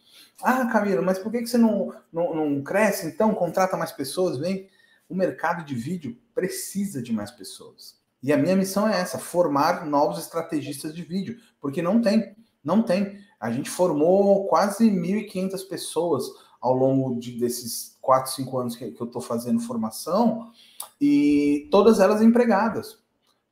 Ah, 0.41 0.65
Camila, 0.67 1.01
mas 1.01 1.19
por 1.19 1.31
que, 1.31 1.39
que 1.39 1.47
você 1.47 1.57
não, 1.57 1.93
não, 2.11 2.33
não 2.33 2.63
cresce 2.63 3.07
então? 3.07 3.33
Contrata 3.33 3.75
mais 3.75 3.91
pessoas, 3.91 4.37
vem. 4.37 4.69
O 5.09 5.15
mercado 5.15 5.65
de 5.65 5.75
vídeo 5.75 6.17
precisa 6.33 7.01
de 7.01 7.11
mais 7.11 7.31
pessoas. 7.31 7.99
E 8.21 8.31
a 8.31 8.37
minha 8.37 8.55
missão 8.55 8.87
é 8.87 8.99
essa: 8.99 9.17
formar 9.17 9.85
novos 9.85 10.19
estrategistas 10.19 10.93
de 10.93 11.03
vídeo, 11.03 11.37
porque 11.59 11.81
não 11.81 12.01
tem, 12.01 12.35
não 12.63 12.81
tem. 12.81 13.19
A 13.39 13.51
gente 13.51 13.69
formou 13.69 14.47
quase 14.47 14.89
1.500 14.89 15.67
pessoas 15.67 16.25
ao 16.61 16.73
longo 16.73 17.19
de, 17.19 17.39
desses 17.39 17.97
4, 18.01 18.31
5 18.33 18.57
anos 18.57 18.75
que, 18.75 18.91
que 18.91 19.01
eu 19.01 19.07
estou 19.07 19.21
fazendo 19.21 19.59
formação, 19.61 20.51
e 20.99 21.67
todas 21.71 21.99
elas 21.99 22.21
empregadas 22.21 22.97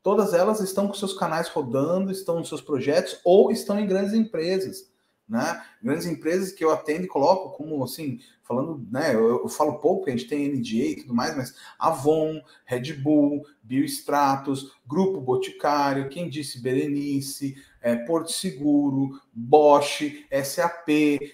todas 0.07 0.33
elas 0.33 0.61
estão 0.61 0.87
com 0.87 0.93
seus 0.93 1.11
canais 1.11 1.49
rodando, 1.49 2.09
estão 2.09 2.39
nos 2.39 2.47
seus 2.47 2.61
projetos 2.61 3.19
ou 3.25 3.51
estão 3.51 3.77
em 3.77 3.85
grandes 3.85 4.13
empresas, 4.13 4.89
né? 5.27 5.61
Grandes 5.81 6.05
empresas 6.05 6.51
que 6.51 6.63
eu 6.63 6.71
atendo 6.71 7.05
e 7.05 7.07
coloco 7.07 7.57
como 7.57 7.83
assim, 7.83 8.19
falando, 8.47 8.85
né? 8.89 9.13
Eu, 9.13 9.43
eu 9.43 9.49
falo 9.49 9.79
pouco, 9.79 10.07
a 10.07 10.11
gente 10.11 10.27
tem 10.27 10.47
NDA 10.47 10.85
e 10.85 10.95
tudo 11.01 11.13
mais, 11.13 11.35
mas 11.35 11.53
Avon, 11.77 12.41
Red 12.65 12.93
Bull, 12.93 13.45
Biostratos, 13.61 14.71
Grupo 14.87 15.19
Boticário, 15.19 16.07
quem 16.07 16.29
disse 16.29 16.61
Berenice, 16.61 17.57
é, 17.81 17.95
Porto 17.95 18.31
Seguro, 18.31 19.19
Bosch, 19.33 20.01
SAP, 20.43 20.89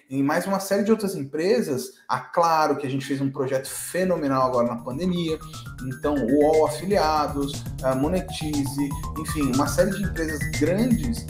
e 0.10 0.24
mais 0.24 0.46
uma 0.48 0.60
série 0.60 0.84
de 0.84 0.92
outras 0.92 1.16
empresas. 1.16 2.00
A 2.08 2.20
Claro, 2.20 2.78
que 2.78 2.88
a 2.88 2.90
gente 2.90 3.06
fez 3.06 3.22
um 3.22 3.30
projeto 3.32 3.70
fenomenal 3.70 4.48
agora 4.48 4.68
na 4.68 4.82
pandemia. 4.84 5.38
Então, 5.86 6.16
UOL 6.16 6.66
Afiliados, 6.66 7.64
a 7.84 7.94
Monetize, 7.94 8.90
enfim, 9.20 9.52
uma 9.54 9.68
série 9.68 9.92
de 9.92 10.04
empresas 10.04 10.40
grandes 10.60 11.26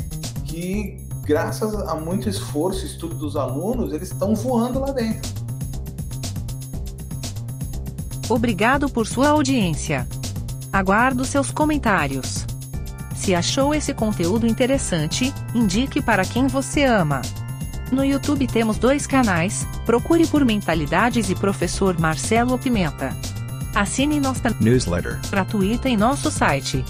que, 0.46 0.98
graças 1.24 1.74
a 1.74 1.96
muito 1.96 2.30
esforço 2.30 2.84
e 2.84 2.88
estudo 2.88 3.16
dos 3.16 3.36
alunos, 3.36 3.94
eles 3.94 4.12
estão 4.12 4.36
voando 4.36 4.80
lá 4.80 4.92
dentro. 4.92 5.32
Obrigado 8.30 8.90
por 8.90 9.06
sua 9.06 9.30
audiência. 9.30 10.08
Aguardo 10.72 11.24
seus 11.26 11.52
comentários. 11.52 12.46
Se 13.16 13.34
achou 13.34 13.74
esse 13.74 13.94
conteúdo 13.94 14.48
interessante, 14.48 15.34
indique 15.54 16.02
para 16.02 16.26
quem 16.26 16.48
você 16.48 16.84
ama. 16.84 17.22
No 17.92 18.04
YouTube 18.04 18.48
temos 18.48 18.78
dois 18.78 19.06
canais, 19.06 19.68
procure 19.86 20.26
por 20.26 20.44
Mentalidades 20.44 21.30
e 21.30 21.36
Professor 21.36 21.98
Marcelo 22.00 22.58
Pimenta. 22.58 23.16
Assine 23.76 24.20
nossa 24.20 24.56
newsletter 24.60 25.20
gratuita 25.30 25.88
em 25.88 25.96
nosso 25.96 26.32
site. 26.32 26.84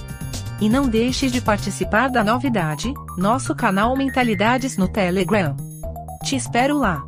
E 0.63 0.69
não 0.69 0.87
deixe 0.87 1.29
de 1.29 1.41
participar 1.41 2.09
da 2.09 2.23
novidade, 2.23 2.93
nosso 3.17 3.53
canal 3.53 3.97
Mentalidades 3.97 4.77
no 4.77 4.87
Telegram. 4.87 5.57
Te 6.23 6.37
espero 6.37 6.77
lá. 6.77 7.03